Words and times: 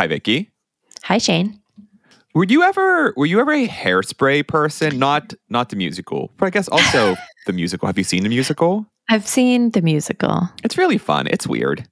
Hi, 0.00 0.06
Vicky. 0.06 0.50
Hi, 1.02 1.18
Shane. 1.18 1.60
Were 2.34 2.44
you 2.44 2.62
ever 2.62 3.12
were 3.18 3.26
you 3.26 3.38
ever 3.38 3.52
a 3.52 3.68
hairspray 3.68 4.48
person? 4.48 4.98
Not 4.98 5.34
not 5.50 5.68
the 5.68 5.76
musical, 5.76 6.32
but 6.38 6.46
I 6.46 6.48
guess 6.48 6.68
also 6.68 7.16
the 7.46 7.52
musical. 7.52 7.86
Have 7.86 7.98
you 7.98 8.04
seen 8.04 8.22
the 8.22 8.30
musical? 8.30 8.86
I've 9.10 9.26
seen 9.28 9.72
the 9.72 9.82
musical. 9.82 10.48
It's 10.64 10.78
really 10.78 10.96
fun. 10.96 11.26
It's 11.26 11.46
weird. 11.46 11.86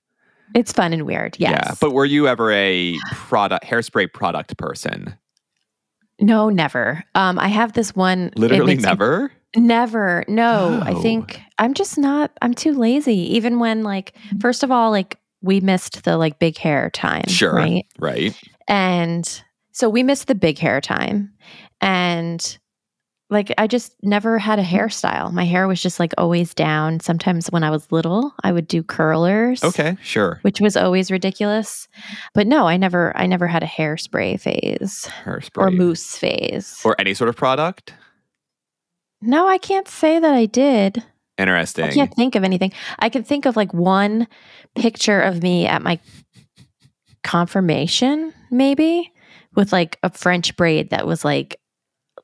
It's 0.54 0.72
fun 0.72 0.94
and 0.94 1.04
weird. 1.04 1.36
Yes. 1.38 1.60
Yeah. 1.66 1.74
But 1.82 1.92
were 1.92 2.06
you 2.06 2.26
ever 2.29 2.50
a 2.50 2.96
product 3.12 3.66
hairspray 3.66 4.11
product 4.11 4.56
person? 4.56 5.15
no, 6.19 6.49
never. 6.49 7.04
Um, 7.15 7.38
I 7.38 7.49
have 7.49 7.75
this 7.75 7.95
one. 7.95 8.31
Literally 8.37 8.65
makes 8.77 8.85
me- 8.85 8.88
never. 8.88 9.31
never. 9.54 10.25
No, 10.29 10.81
I 10.83 10.93
Oh. 10.93 11.03
think 11.03 11.43
I'm 11.59 11.75
just 11.75 11.99
not. 11.99 12.31
I'm 12.40 12.54
too 12.54 12.72
lazy. 12.72 13.35
Even 13.37 13.59
when, 13.59 13.83
like, 13.83 14.15
first 14.40 14.63
of 14.63 14.71
all, 14.72 14.90
like 14.90 15.19
we 15.42 15.60
missed 15.60 16.05
the 16.05 16.16
like 16.16 16.38
big 16.38 16.56
hair 16.59 16.91
time. 16.91 17.27
Sure. 17.28 17.55
Right. 17.55 17.87
Right. 17.98 18.41
And 18.66 19.42
so 19.73 19.88
we 19.88 20.02
missed 20.02 20.27
the 20.27 20.34
big 20.34 20.59
hair 20.59 20.80
time. 20.80 21.33
And 21.80 22.59
like 23.30 23.52
I 23.59 23.66
just 23.66 23.95
never 24.02 24.38
had 24.38 24.59
a 24.59 24.65
hairstyle. 24.65 25.30
My 25.32 25.45
hair 25.45 25.69
was 25.69 25.80
just 25.82 26.01
like 26.01 26.12
always 26.19 26.55
down. 26.55 27.01
Sometimes 27.01 27.48
when 27.48 27.62
I 27.62 27.70
was 27.70 27.93
little, 27.93 28.32
I 28.43 28.52
would 28.52 28.66
do 28.66 28.82
curlers. 28.82 29.62
Okay. 29.62 29.96
Sure. 30.02 30.38
Which 30.43 30.60
was 30.60 30.77
always 30.77 31.10
ridiculous. 31.10 31.88
But 32.34 32.46
no, 32.46 32.66
I 32.66 32.77
never 32.79 33.15
I 33.16 33.27
never 33.27 33.46
had 33.46 33.62
a 33.62 33.66
hairspray 33.66 34.41
phase 34.41 35.07
Hairspray 35.24 35.51
or 35.62 35.70
mousse 35.70 36.16
phase. 36.16 36.80
or 36.84 36.96
any 36.98 37.12
sort 37.15 37.29
of 37.29 37.37
product. 37.37 37.93
no, 39.20 39.46
I 39.46 39.59
can't 39.59 39.88
say 39.88 40.18
that 40.18 40.34
I 40.34 40.46
did. 40.46 41.05
Interesting. 41.38 41.84
I 41.84 41.92
can't 41.92 42.15
think 42.15 42.34
of 42.34 42.45
anything. 42.45 42.73
I 42.98 43.09
can 43.09 43.23
think 43.23 43.46
of 43.46 43.56
like 43.56 43.73
one 43.73 44.27
picture 44.74 45.20
of 45.20 45.42
me 45.42 45.66
at 45.66 45.83
my 45.83 46.01
confirmation, 47.23 48.33
maybe, 48.51 49.12
with 49.55 49.73
like 49.73 49.98
a 50.02 50.10
French 50.10 50.56
braid 50.56 50.91
that 50.91 51.06
was 51.06 51.24
like 51.24 51.60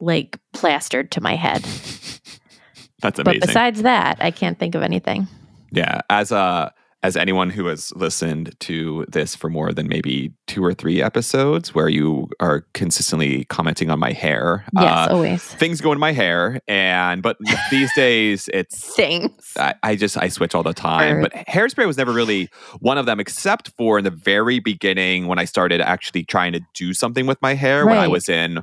like 0.00 0.39
plastered 0.52 1.12
to 1.12 1.20
my 1.20 1.36
head. 1.36 1.62
That's 3.00 3.19
amazing. 3.19 3.41
But 3.41 3.47
besides 3.47 3.83
that, 3.83 4.19
I 4.20 4.30
can't 4.30 4.58
think 4.58 4.74
of 4.74 4.83
anything. 4.83 5.28
Yeah, 5.70 6.00
as 6.11 6.33
uh 6.33 6.70
as 7.05 7.16
anyone 7.16 7.50
who 7.50 7.66
has 7.66 7.92
listened 7.94 8.55
to 8.60 9.05
this 9.08 9.34
for 9.36 9.50
more 9.50 9.72
than 9.72 9.86
maybe 9.86 10.33
two 10.47 10.64
or 10.64 10.72
three 10.72 11.02
episodes, 11.02 11.74
where 11.74 11.88
you 11.88 12.28
are 12.41 12.66
consistently 12.72 13.44
commenting 13.44 13.91
on 13.91 13.98
my 13.98 14.12
hair, 14.12 14.64
Yes, 14.72 15.08
uh, 15.08 15.12
always. 15.14 15.42
things 15.44 15.80
go 15.83 15.92
in 15.92 15.98
my 15.98 16.12
hair, 16.12 16.61
and 16.66 17.22
but 17.22 17.36
these 17.70 17.92
days 17.94 18.48
it's 18.55 18.94
Things. 18.96 19.52
I, 19.58 19.74
I 19.83 19.96
just 19.96 20.16
I 20.16 20.28
switch 20.28 20.55
all 20.55 20.62
the 20.62 20.72
time. 20.72 21.20
But 21.20 21.33
hairspray 21.33 21.86
was 21.86 21.98
never 21.98 22.12
really 22.12 22.48
one 22.80 22.96
of 22.96 23.06
them, 23.06 23.20
except 23.20 23.70
for 23.77 23.98
in 23.98 24.05
the 24.05 24.11
very 24.11 24.58
beginning 24.61 25.27
when 25.27 25.39
I 25.39 25.44
started 25.44 25.80
actually 25.83 26.24
trying 26.24 26.52
to 26.55 26.61
do 26.74 26.94
something 26.94 27.27
with 27.27 27.41
my 27.42 27.55
hair 27.55 27.86
when 27.86 27.98
I 27.98 28.08
was 28.08 28.28
in 28.28 28.62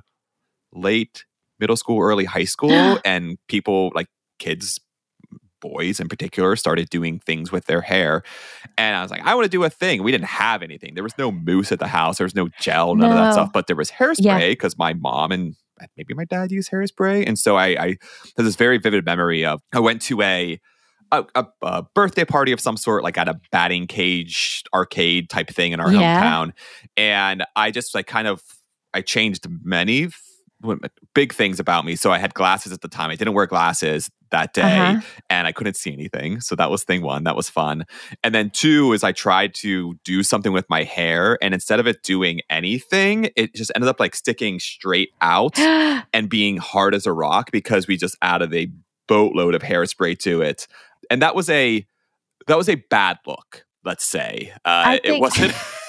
late 0.74 1.26
middle 1.60 1.76
school, 1.76 2.02
early 2.02 2.26
high 2.26 2.46
school, 2.46 3.00
and 3.06 3.38
people 3.48 3.92
like 3.94 4.08
kids, 4.40 4.80
boys 5.62 6.00
in 6.00 6.10
particular, 6.10 6.56
started 6.58 6.90
doing 6.90 7.20
things 7.20 7.52
with 7.52 7.66
their 7.66 7.82
hair. 7.82 8.24
And 8.78 8.96
I 8.98 9.02
was 9.02 9.12
like, 9.12 9.22
I 9.24 9.34
want 9.36 9.46
to 9.46 9.50
do 9.50 9.64
a 9.64 9.70
thing. 9.70 10.04
We 10.04 10.12
didn't 10.12 10.26
have 10.26 10.62
anything. 10.62 10.96
There 10.96 11.04
was 11.04 11.18
no 11.18 11.32
mousse 11.32 11.72
at 11.72 11.80
the 11.80 11.88
house. 11.88 12.18
There 12.18 12.26
was 12.26 12.36
no 12.36 12.50
gel, 12.60 12.96
none 12.96 13.12
of 13.12 13.16
that 13.18 13.34
stuff. 13.34 13.54
But 13.54 13.68
there 13.68 13.76
was 13.78 13.90
hairspray 13.92 14.24
Yeah. 14.26 14.50
because 14.50 14.78
my 14.78 14.94
mom 14.94 15.32
and 15.32 15.56
uh, 15.82 15.86
maybe 15.96 16.14
my 16.14 16.26
dad 16.26 16.52
used 16.52 16.70
hairspray. 16.72 17.26
And 17.28 17.40
so 17.40 17.56
I, 17.56 17.68
I 17.68 17.98
there's 18.36 18.48
this 18.50 18.56
very 18.58 18.78
vivid 18.78 19.06
memory 19.06 19.46
of 19.46 19.62
I 19.74 19.80
went 19.80 20.02
to 20.04 20.22
a 20.22 20.60
a, 21.14 21.26
a, 21.36 21.46
a 21.62 21.84
birthday 21.94 22.24
party 22.24 22.52
of 22.54 22.60
some 22.62 22.78
sort, 22.78 23.04
like 23.04 23.18
at 23.18 23.28
a 23.28 23.40
batting 23.52 23.86
cage 23.86 24.64
arcade 24.74 25.30
type 25.30 25.50
thing 25.50 25.74
in 25.74 25.80
our 25.82 25.92
Yeah. 25.92 26.22
hometown, 26.24 26.52
and 26.98 27.44
I 27.56 27.72
just 27.72 27.94
like 27.94 28.08
kind 28.08 28.28
of 28.28 28.42
I 28.94 29.02
changed 29.02 29.46
many 29.64 30.10
big 31.14 31.34
things 31.34 31.60
about 31.60 31.86
me. 31.86 31.96
So 31.96 32.12
I 32.12 32.18
had 32.18 32.34
glasses 32.34 32.72
at 32.72 32.82
the 32.82 32.88
time. 32.88 33.10
I 33.10 33.16
didn't 33.16 33.34
wear 33.34 33.46
glasses 33.48 34.10
that 34.32 34.54
day, 34.54 34.62
Uh-huh. 34.62 35.02
and 35.30 35.46
I 35.48 35.52
couldn't 35.52 35.76
see 35.76 35.92
anything. 35.92 36.40
So 36.40 36.56
that 36.56 36.72
was 36.72 36.84
thing 36.84 37.02
one. 37.02 37.26
That 37.26 37.36
was 37.36 37.50
fun. 37.50 37.86
And 38.24 38.34
then 38.34 38.50
two 38.50 38.94
is 38.94 39.04
I 39.04 39.12
tried 39.12 39.54
to 39.56 39.96
do 40.06 40.24
something 40.24 40.54
with 40.54 40.70
my 40.70 40.84
hair, 40.84 41.38
and 41.42 41.54
instead 41.54 41.80
of 41.80 41.88
it 41.88 42.02
doing 42.04 42.42
anything, 42.50 43.30
it 43.36 43.54
just 43.56 43.72
ended 43.76 43.90
up 43.90 44.00
like 44.00 44.16
sticking 44.16 44.60
straight 44.60 45.10
out 45.22 45.58
and 46.14 46.30
being 46.30 46.58
hard 46.58 46.96
as 46.96 47.06
a 47.06 47.12
rock 47.14 47.52
because 47.52 47.88
we 47.88 47.98
just 47.98 48.16
added 48.22 48.54
a 48.54 48.72
boatload 49.08 49.54
of 49.56 49.62
hairspray 49.62 50.18
to 50.20 50.42
it. 50.42 50.68
And 51.10 51.22
that 51.22 51.36
was 51.36 51.50
a 51.50 51.86
that 52.48 52.58
was 52.58 52.70
a 52.70 52.76
bad 52.76 53.18
look, 53.28 53.66
let's 53.84 54.06
say. 54.06 54.54
Uh, 54.66 54.70
I 54.96 55.00
it 55.04 55.20
wasn't 55.20 55.54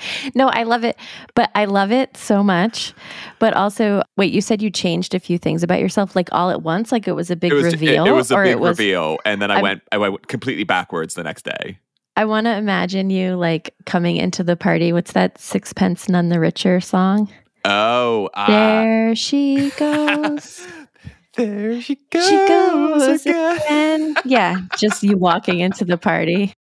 no, 0.34 0.48
I 0.48 0.62
love 0.64 0.84
it, 0.84 0.96
but 1.34 1.50
I 1.54 1.64
love 1.64 1.92
it 1.92 2.16
so 2.16 2.42
much. 2.42 2.92
But 3.38 3.54
also, 3.54 4.02
wait, 4.16 4.32
you 4.32 4.40
said 4.40 4.62
you 4.62 4.70
changed 4.70 5.14
a 5.14 5.20
few 5.20 5.38
things 5.38 5.62
about 5.62 5.80
yourself, 5.80 6.14
like 6.16 6.28
all 6.32 6.50
at 6.50 6.62
once, 6.62 6.92
like 6.92 7.08
it 7.08 7.12
was 7.12 7.30
a 7.30 7.36
big 7.36 7.52
it 7.52 7.54
was, 7.56 7.64
reveal, 7.64 8.06
It, 8.06 8.10
was 8.12 8.30
a 8.30 8.36
big 8.36 8.56
was. 8.56 8.78
reveal. 8.78 9.18
And 9.24 9.40
then 9.42 9.50
I 9.50 9.54
I'm- 9.54 9.62
went 9.62 9.82
I 9.92 9.98
went 9.98 10.26
completely 10.28 10.64
backwards 10.64 11.14
the 11.14 11.24
next 11.24 11.44
day. 11.44 11.78
I 12.16 12.24
want 12.24 12.46
to 12.46 12.56
imagine 12.56 13.10
you 13.10 13.36
like 13.36 13.74
coming 13.86 14.16
into 14.16 14.42
the 14.42 14.56
party. 14.56 14.92
What's 14.92 15.12
that 15.12 15.38
Sixpence 15.38 16.08
None 16.08 16.30
the 16.30 16.40
Richer 16.40 16.80
song? 16.80 17.28
Oh, 17.64 18.28
uh, 18.34 18.46
there 18.48 19.14
she 19.14 19.70
goes. 19.76 20.66
there 21.36 21.80
she 21.80 21.96
goes. 22.10 22.28
she 22.28 22.36
goes 22.48 23.26
again. 23.26 23.60
again. 23.60 24.14
yeah, 24.24 24.60
just 24.78 25.04
you 25.04 25.16
walking 25.16 25.60
into 25.60 25.84
the 25.84 25.96
party. 25.96 26.54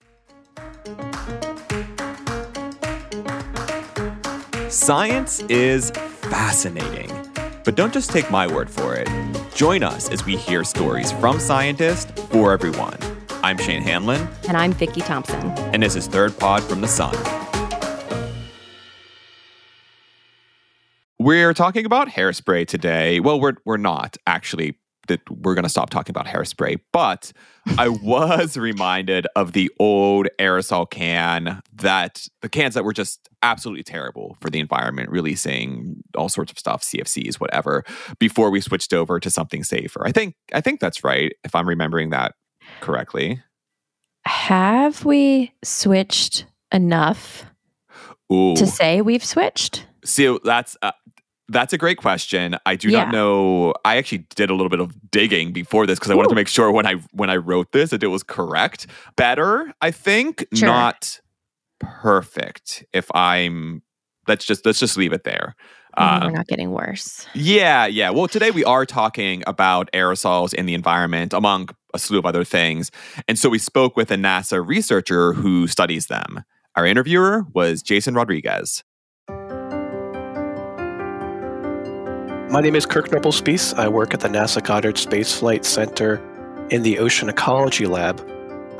Science 4.76 5.40
is 5.44 5.92
fascinating. 5.92 7.10
But 7.64 7.76
don't 7.76 7.94
just 7.94 8.10
take 8.10 8.30
my 8.30 8.46
word 8.46 8.70
for 8.70 8.94
it. 8.94 9.08
Join 9.56 9.84
us 9.84 10.10
as 10.10 10.26
we 10.26 10.36
hear 10.36 10.66
stories 10.66 11.14
from 11.14 11.40
scientists 11.40 12.12
for 12.24 12.52
everyone. 12.52 12.98
I'm 13.42 13.58
Shane 13.58 13.82
Hanlon, 13.82 14.28
And 14.50 14.58
I'm 14.58 14.74
Vicky 14.74 15.00
Thompson. 15.00 15.40
and 15.74 15.82
this 15.82 15.96
is 15.96 16.08
Third 16.08 16.38
Pod 16.38 16.62
from 16.62 16.82
the 16.82 16.90
Sun. 16.90 17.16
We're 21.20 21.54
talking 21.54 21.86
about 21.86 22.10
hairspray 22.10 22.68
today. 22.68 23.22
Well, 23.22 23.40
we're 23.40 23.56
we're 23.64 23.78
not 23.78 24.18
actually. 24.28 24.78
That 25.08 25.22
we're 25.30 25.56
going 25.56 25.64
to 25.64 25.70
stop 25.70 25.90
talking 25.90 26.12
about 26.12 26.26
hairspray, 26.26 26.80
but 26.92 27.32
I 27.78 27.90
was 27.90 28.58
reminded 28.58 29.28
of 29.36 29.54
the 29.54 29.72
old 29.80 30.28
aerosol 30.40 30.90
can 30.90 31.62
that 31.74 32.28
the 32.42 32.50
cans 32.50 32.74
that 32.74 32.84
were 32.84 32.94
just 32.94 33.30
absolutely 33.44 33.84
terrible 33.84 34.38
for 34.42 34.50
the 34.50 34.60
environment, 34.60 35.10
releasing 35.10 36.04
all 36.18 36.30
sorts 36.30 36.52
of 36.52 36.58
stuff, 36.58 36.82
CFCs, 36.82 37.36
whatever, 37.36 37.84
before 38.20 38.50
we 38.50 38.62
switched 38.62 38.94
over 38.94 39.20
to 39.20 39.30
something 39.30 39.64
safer. 39.64 40.06
I 40.06 40.12
think 40.12 40.36
I 40.54 40.62
think 40.62 40.80
that's 40.80 41.04
right 41.04 41.34
if 41.44 41.56
I'm 41.56 41.68
remembering 41.68 42.10
that 42.10 42.34
correctly. 42.82 43.44
Have 44.26 45.06
we 45.06 45.54
switched 45.64 46.46
enough 46.72 47.46
Ooh. 48.32 48.56
to 48.56 48.66
say 48.66 49.02
we've 49.02 49.24
switched? 49.24 49.86
So 50.04 50.40
that's 50.44 50.76
uh, 50.82 50.92
that's 51.50 51.74
a 51.74 51.78
great 51.78 51.98
question. 51.98 52.58
I 52.66 52.76
do 52.76 52.90
Yeah. 52.90 53.04
not 53.06 53.12
know. 53.14 53.74
I 53.86 53.98
actually 53.98 54.26
did 54.36 54.50
a 54.50 54.54
little 54.54 54.70
bit 54.70 54.80
of 54.80 54.94
digging 55.12 55.52
before 55.54 55.86
this 55.86 56.00
because 56.00 56.12
I 56.12 56.16
wanted 56.16 56.30
to 56.30 56.36
make 56.36 56.48
sure 56.48 56.72
when 56.72 56.86
I 56.88 56.96
when 57.12 57.30
I 57.30 57.36
wrote 57.38 57.72
this 57.72 57.92
that 57.92 58.02
it 58.04 58.08
was 58.08 58.24
correct. 58.24 58.88
Better, 59.16 59.72
I 59.82 59.92
think, 59.92 60.46
Sure. 60.54 60.68
not 60.68 61.20
perfect. 61.80 62.84
If 62.94 63.14
I'm, 63.16 63.82
let's 64.28 64.46
just 64.46 64.66
let's 64.66 64.80
just 64.80 64.98
leave 64.98 65.14
it 65.14 65.24
there. 65.24 65.56
Maybe 65.98 66.10
Um, 66.10 66.24
we're 66.24 66.32
not 66.38 66.48
getting 66.48 66.72
worse. 66.72 67.26
yeah, 67.34 67.86
yeah. 67.86 68.10
Well, 68.10 68.28
today 68.28 68.52
we 68.52 68.66
are 68.66 68.86
talking 68.86 69.44
about 69.48 69.90
aerosols 69.94 70.54
in 70.54 70.66
the 70.66 70.74
environment, 70.74 71.32
among 71.34 71.70
a 71.94 72.00
slew 72.00 72.20
of 72.20 72.26
other 72.26 72.44
things. 72.44 72.92
And 73.30 73.40
so 73.40 73.48
we 73.50 73.60
spoke 73.60 73.96
with 73.96 74.12
a 74.12 74.16
NASA 74.16 74.66
researcher 74.66 75.32
who 75.34 75.68
studies 75.68 76.08
them. 76.08 76.44
Our 76.76 76.86
interviewer 76.86 77.46
was 77.54 77.82
Jason 77.82 78.14
Rodriguez. 78.16 78.84
My 82.56 82.62
name 82.62 82.78
is 82.78 82.86
Kirk 82.86 83.10
Knobelspiesse. 83.10 83.78
I 83.78 83.90
work 83.90 84.14
at 84.14 84.22
the 84.22 84.30
NASA 84.30 84.64
Goddard 84.64 84.98
Space 84.98 85.38
Flight 85.38 85.66
Center 85.66 86.22
in 86.70 86.84
the 86.84 87.00
Ocean 87.00 87.28
Ecology 87.28 87.86
Lab. 87.86 88.26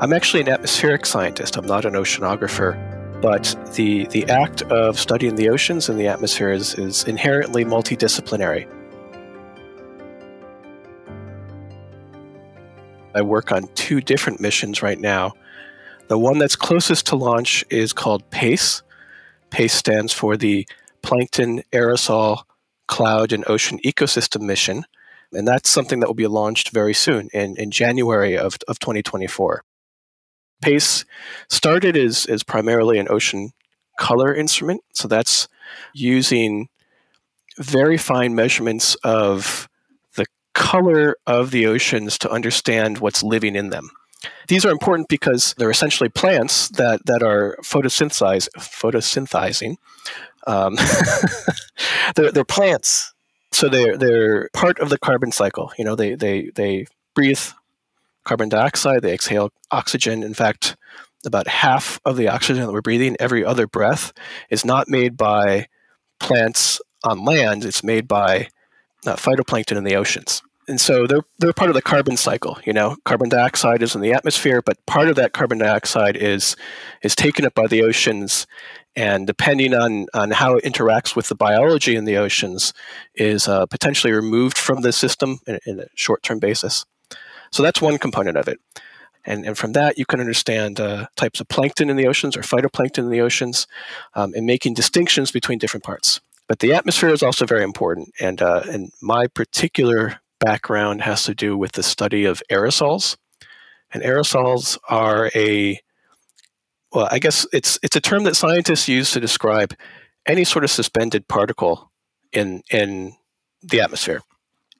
I'm 0.00 0.14
actually 0.14 0.40
an 0.40 0.48
atmospheric 0.48 1.04
scientist. 1.04 1.58
I'm 1.58 1.66
not 1.66 1.84
an 1.84 1.92
oceanographer, 1.92 3.20
but 3.20 3.54
the 3.74 4.06
the 4.06 4.24
act 4.30 4.62
of 4.62 4.98
studying 4.98 5.34
the 5.34 5.50
oceans 5.50 5.90
and 5.90 6.00
the 6.00 6.06
atmosphere 6.06 6.52
is, 6.52 6.74
is 6.76 7.04
inherently 7.04 7.66
multidisciplinary. 7.66 8.66
I 13.14 13.20
work 13.20 13.52
on 13.52 13.68
two 13.74 14.00
different 14.00 14.40
missions 14.40 14.80
right 14.80 14.98
now. 14.98 15.34
The 16.08 16.18
one 16.18 16.38
that's 16.38 16.56
closest 16.56 17.08
to 17.08 17.16
launch 17.16 17.62
is 17.68 17.92
called 17.92 18.30
PACE. 18.30 18.82
PACE 19.50 19.74
stands 19.74 20.14
for 20.14 20.38
the 20.38 20.66
Plankton 21.02 21.62
Aerosol 21.74 22.44
Cloud 22.88 23.32
and 23.32 23.44
Ocean 23.48 23.78
Ecosystem 23.84 24.42
Mission. 24.42 24.84
And 25.32 25.46
that's 25.46 25.68
something 25.68 26.00
that 26.00 26.06
will 26.06 26.14
be 26.14 26.26
launched 26.26 26.70
very 26.70 26.94
soon 26.94 27.28
in, 27.32 27.56
in 27.56 27.70
January 27.70 28.38
of, 28.38 28.56
of 28.68 28.78
2024. 28.78 29.62
PACE 30.62 31.04
started 31.48 31.96
as, 31.96 32.26
as 32.26 32.42
primarily 32.42 32.98
an 32.98 33.08
ocean 33.10 33.50
color 33.98 34.34
instrument. 34.34 34.82
So 34.94 35.08
that's 35.08 35.48
using 35.94 36.68
very 37.58 37.96
fine 37.96 38.34
measurements 38.34 38.94
of 38.96 39.68
the 40.14 40.26
color 40.54 41.16
of 41.26 41.50
the 41.50 41.66
oceans 41.66 42.18
to 42.18 42.30
understand 42.30 42.98
what's 42.98 43.22
living 43.22 43.56
in 43.56 43.70
them. 43.70 43.90
These 44.48 44.64
are 44.64 44.70
important 44.70 45.08
because 45.08 45.54
they're 45.58 45.70
essentially 45.70 46.08
plants 46.08 46.68
that, 46.70 47.04
that 47.06 47.22
are 47.22 47.56
photosynthesize, 47.62 48.48
photosynthesizing. 48.58 49.76
Um, 50.46 50.76
they're, 52.16 52.32
they're 52.32 52.44
plants. 52.44 53.12
So 53.52 53.68
they're, 53.68 53.96
they're 53.96 54.48
part 54.52 54.78
of 54.78 54.90
the 54.90 54.98
carbon 54.98 55.32
cycle. 55.32 55.72
You 55.78 55.84
know, 55.84 55.94
they, 55.94 56.14
they, 56.14 56.50
they 56.54 56.86
breathe 57.14 57.40
carbon 58.24 58.48
dioxide, 58.48 59.02
they 59.02 59.14
exhale 59.14 59.50
oxygen. 59.70 60.22
In 60.22 60.34
fact, 60.34 60.76
about 61.24 61.48
half 61.48 62.00
of 62.04 62.16
the 62.16 62.28
oxygen 62.28 62.64
that 62.64 62.72
we're 62.72 62.82
breathing 62.82 63.16
every 63.18 63.44
other 63.44 63.66
breath 63.66 64.12
is 64.50 64.64
not 64.64 64.88
made 64.88 65.16
by 65.16 65.66
plants 66.18 66.80
on 67.04 67.24
land, 67.24 67.64
it's 67.64 67.84
made 67.84 68.08
by 68.08 68.48
uh, 69.06 69.16
phytoplankton 69.16 69.76
in 69.76 69.84
the 69.84 69.96
oceans. 69.96 70.42
And 70.68 70.80
so 70.80 71.06
they're, 71.06 71.22
they're 71.38 71.52
part 71.52 71.70
of 71.70 71.74
the 71.74 71.82
carbon 71.82 72.16
cycle. 72.16 72.58
You 72.64 72.72
know, 72.72 72.96
carbon 73.04 73.28
dioxide 73.28 73.82
is 73.82 73.94
in 73.94 74.00
the 74.00 74.12
atmosphere, 74.12 74.62
but 74.62 74.84
part 74.86 75.08
of 75.08 75.16
that 75.16 75.32
carbon 75.32 75.58
dioxide 75.58 76.16
is, 76.16 76.56
is 77.02 77.14
taken 77.14 77.44
up 77.44 77.54
by 77.54 77.68
the 77.68 77.82
oceans. 77.82 78.46
And 78.96 79.26
depending 79.26 79.74
on, 79.74 80.06
on 80.14 80.30
how 80.30 80.56
it 80.56 80.64
interacts 80.64 81.14
with 81.14 81.28
the 81.28 81.34
biology 81.34 81.96
in 81.96 82.06
the 82.06 82.16
oceans, 82.16 82.72
is 83.14 83.46
uh, 83.46 83.66
potentially 83.66 84.12
removed 84.12 84.56
from 84.56 84.80
the 84.80 84.92
system 84.92 85.38
in, 85.46 85.58
in 85.66 85.80
a 85.80 85.86
short 85.94 86.22
term 86.22 86.38
basis. 86.38 86.86
So 87.50 87.62
that's 87.62 87.82
one 87.82 87.98
component 87.98 88.36
of 88.38 88.48
it. 88.48 88.58
And, 89.26 89.44
and 89.44 89.58
from 89.58 89.72
that, 89.72 89.98
you 89.98 90.06
can 90.06 90.20
understand 90.20 90.80
uh, 90.80 91.08
types 91.16 91.40
of 91.40 91.48
plankton 91.48 91.90
in 91.90 91.96
the 91.96 92.06
oceans 92.06 92.36
or 92.36 92.42
phytoplankton 92.42 92.98
in 92.98 93.10
the 93.10 93.20
oceans 93.20 93.66
um, 94.14 94.32
and 94.34 94.46
making 94.46 94.74
distinctions 94.74 95.30
between 95.30 95.58
different 95.58 95.84
parts. 95.84 96.20
But 96.48 96.60
the 96.60 96.72
atmosphere 96.72 97.10
is 97.10 97.22
also 97.22 97.44
very 97.44 97.64
important. 97.64 98.10
And, 98.20 98.40
uh, 98.40 98.62
and 98.68 98.92
my 99.02 99.26
particular 99.26 100.20
background 100.38 101.02
has 101.02 101.24
to 101.24 101.34
do 101.34 101.56
with 101.56 101.72
the 101.72 101.82
study 101.82 102.24
of 102.24 102.42
aerosols. 102.50 103.16
And 103.92 104.02
aerosols 104.02 104.78
are 104.88 105.30
a, 105.34 105.80
well, 106.96 107.08
I 107.10 107.18
guess 107.18 107.46
it's, 107.52 107.78
it's 107.82 107.94
a 107.94 108.00
term 108.00 108.24
that 108.24 108.36
scientists 108.36 108.88
use 108.88 109.10
to 109.10 109.20
describe 109.20 109.74
any 110.24 110.44
sort 110.44 110.64
of 110.64 110.70
suspended 110.70 111.28
particle 111.28 111.92
in, 112.32 112.62
in 112.70 113.14
the 113.62 113.82
atmosphere. 113.82 114.22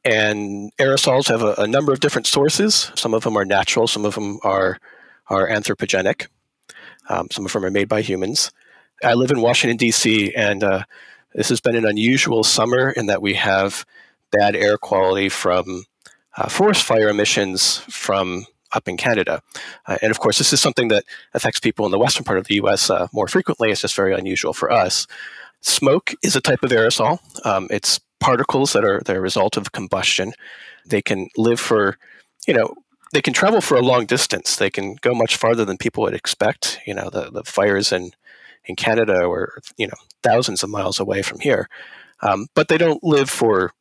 And 0.02 0.74
aerosols 0.78 1.28
have 1.28 1.42
a, 1.42 1.52
a, 1.58 1.66
number 1.66 1.92
of 1.92 2.00
different 2.00 2.26
sources. 2.26 2.90
Some 2.94 3.12
of 3.12 3.22
them 3.22 3.36
are 3.36 3.44
natural, 3.44 3.86
some 3.86 4.06
of 4.06 4.14
them 4.14 4.38
are, 4.42 4.78
are 5.26 5.46
anthropogenic, 5.46 6.28
um, 7.10 7.28
some 7.30 7.44
of 7.44 7.52
them 7.52 7.66
are 7.66 7.70
made 7.70 7.88
by 7.88 8.00
humans. 8.00 8.50
I 9.04 9.12
live 9.12 9.30
in 9.30 9.42
Washington, 9.42 9.76
D.C., 9.76 10.32
and 10.34 10.64
uh, 10.64 10.84
this 11.34 11.50
has 11.50 11.60
been 11.60 11.76
an 11.76 11.84
unusual 11.84 12.44
summer 12.44 12.88
in 12.92 13.06
that 13.06 13.20
we 13.20 13.34
have 13.34 13.84
bad 14.32 14.56
air 14.56 14.78
quality 14.78 15.28
from 15.28 15.84
uh, 16.38 16.48
forest 16.48 16.82
fire 16.82 17.10
emissions 17.10 17.76
from 17.90 18.46
up 18.76 18.86
in 18.86 18.96
Canada. 18.96 19.42
Uh, 19.86 19.96
and 20.02 20.10
of 20.10 20.20
course, 20.20 20.38
this 20.38 20.52
is 20.52 20.60
something 20.60 20.88
that 20.88 21.04
affects 21.34 21.58
people 21.58 21.84
in 21.86 21.90
the 21.90 21.98
western 21.98 22.24
part 22.24 22.38
of 22.38 22.46
the 22.46 22.56
US 22.56 22.90
uh, 22.90 23.08
more 23.12 23.26
frequently. 23.26 23.70
It's 23.70 23.80
just 23.80 23.96
very 23.96 24.14
unusual 24.14 24.52
for 24.52 24.70
us. 24.70 25.06
Smoke 25.62 26.14
is 26.22 26.36
a 26.36 26.40
type 26.40 26.62
of 26.62 26.70
aerosol. 26.70 27.18
Um, 27.44 27.66
it's 27.70 27.98
particles 28.20 28.72
that 28.72 28.84
are 28.84 29.00
the 29.04 29.20
result 29.20 29.56
of 29.56 29.72
combustion. 29.72 30.32
They 30.86 31.02
can 31.02 31.28
live 31.36 31.58
for, 31.58 31.98
you 32.46 32.54
know, 32.54 32.74
they 33.12 33.22
can 33.22 33.32
travel 33.32 33.60
for 33.60 33.76
a 33.76 33.82
long 33.82 34.06
distance. 34.06 34.56
They 34.56 34.70
can 34.70 34.96
go 34.96 35.14
much 35.14 35.36
farther 35.36 35.64
than 35.64 35.78
people 35.78 36.02
would 36.02 36.14
expect. 36.14 36.78
You 36.86 36.94
know, 36.94 37.08
the, 37.10 37.30
the 37.30 37.44
fires 37.44 37.92
in, 37.92 38.10
in 38.64 38.76
Canada 38.76 39.28
were, 39.28 39.60
you 39.76 39.86
know, 39.86 39.94
thousands 40.22 40.62
of 40.62 40.70
miles 40.70 41.00
away 41.00 41.22
from 41.22 41.40
here. 41.40 41.68
Um, 42.20 42.46
but 42.54 42.68
they 42.68 42.78
don't 42.78 43.02
live 43.02 43.30
for, 43.30 43.72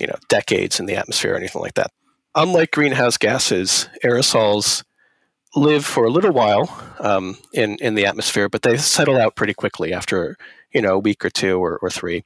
you 0.00 0.06
know, 0.06 0.16
decades 0.28 0.78
in 0.78 0.86
the 0.86 0.96
atmosphere 0.96 1.32
or 1.32 1.36
anything 1.36 1.62
like 1.62 1.74
that. 1.74 1.90
Unlike 2.36 2.70
greenhouse 2.70 3.16
gases, 3.16 3.88
aerosols 4.04 4.84
live 5.54 5.84
for 5.84 6.04
a 6.04 6.10
little 6.10 6.32
while 6.32 6.68
um, 7.00 7.38
in, 7.52 7.76
in 7.76 7.94
the 7.94 8.04
atmosphere, 8.06 8.48
but 8.48 8.62
they 8.62 8.76
settle 8.76 9.16
out 9.16 9.36
pretty 9.36 9.54
quickly 9.54 9.92
after, 9.92 10.36
you 10.70 10.82
know, 10.82 10.94
a 10.94 10.98
week 10.98 11.24
or 11.24 11.30
two 11.30 11.58
or, 11.58 11.78
or 11.78 11.90
three 11.90 12.24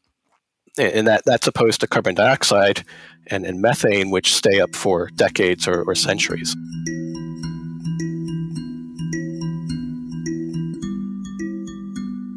and 0.78 1.06
that 1.06 1.22
that's 1.24 1.46
opposed 1.46 1.80
to 1.80 1.86
carbon 1.86 2.14
dioxide 2.14 2.84
and, 3.26 3.44
and 3.44 3.60
methane, 3.60 4.10
which 4.10 4.34
stay 4.34 4.60
up 4.60 4.74
for 4.74 5.10
decades 5.14 5.66
or, 5.66 5.82
or 5.82 5.94
centuries. 5.94 6.54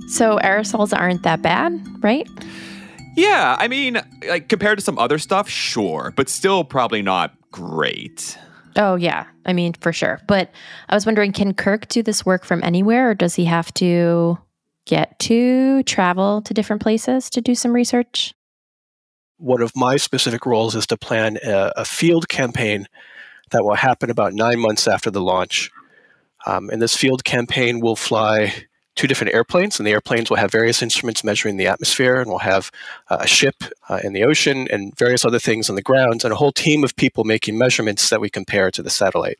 So 0.09 0.37
aerosols 0.43 0.97
aren't 0.97 1.23
that 1.23 1.41
bad, 1.41 1.73
right? 2.01 2.27
Yeah, 3.15 3.55
I 3.59 3.67
mean, 3.67 4.01
like 4.27 4.47
compared 4.47 4.77
to 4.79 4.83
some 4.83 4.97
other 4.97 5.17
stuff, 5.17 5.49
sure, 5.49 6.13
but 6.15 6.29
still 6.29 6.63
probably 6.63 7.01
not 7.01 7.35
great. 7.53 8.37
Oh 8.75 8.95
yeah, 8.95 9.27
I 9.45 9.53
mean 9.53 9.73
for 9.79 9.93
sure. 9.93 10.19
But 10.27 10.51
I 10.89 10.95
was 10.95 11.05
wondering, 11.05 11.31
can 11.31 11.53
Kirk 11.53 11.87
do 11.87 12.03
this 12.03 12.25
work 12.25 12.43
from 12.43 12.61
anywhere, 12.63 13.11
or 13.11 13.13
does 13.13 13.35
he 13.35 13.45
have 13.45 13.73
to 13.75 14.37
get 14.85 15.17
to 15.19 15.83
travel 15.83 16.41
to 16.41 16.53
different 16.53 16.81
places 16.81 17.29
to 17.29 17.41
do 17.41 17.55
some 17.55 17.71
research? 17.71 18.33
One 19.37 19.61
of 19.61 19.71
my 19.75 19.95
specific 19.97 20.45
roles 20.45 20.75
is 20.75 20.87
to 20.87 20.97
plan 20.97 21.37
a, 21.43 21.71
a 21.77 21.85
field 21.85 22.27
campaign 22.27 22.87
that 23.51 23.63
will 23.63 23.75
happen 23.75 24.09
about 24.09 24.33
nine 24.33 24.59
months 24.59 24.87
after 24.87 25.11
the 25.11 25.21
launch. 25.21 25.69
Um, 26.45 26.69
and 26.69 26.81
this 26.81 26.97
field 26.97 27.23
campaign 27.23 27.79
will 27.79 27.95
fly 27.95 28.53
two 28.95 29.07
different 29.07 29.33
airplanes, 29.33 29.79
and 29.79 29.87
the 29.87 29.91
airplanes 29.91 30.29
will 30.29 30.37
have 30.37 30.51
various 30.51 30.81
instruments 30.81 31.23
measuring 31.23 31.57
the 31.57 31.67
atmosphere, 31.67 32.19
and 32.19 32.29
we'll 32.29 32.39
have 32.39 32.71
uh, 33.09 33.17
a 33.21 33.27
ship 33.27 33.55
uh, 33.89 33.99
in 34.03 34.13
the 34.13 34.23
ocean 34.23 34.67
and 34.71 34.95
various 34.97 35.25
other 35.25 35.39
things 35.39 35.69
on 35.69 35.75
the 35.75 35.81
ground, 35.81 36.23
and 36.23 36.33
a 36.33 36.37
whole 36.37 36.51
team 36.51 36.83
of 36.83 36.95
people 36.95 37.23
making 37.23 37.57
measurements 37.57 38.09
that 38.09 38.21
we 38.21 38.29
compare 38.29 38.71
to 38.71 38.83
the 38.83 38.89
satellite. 38.89 39.39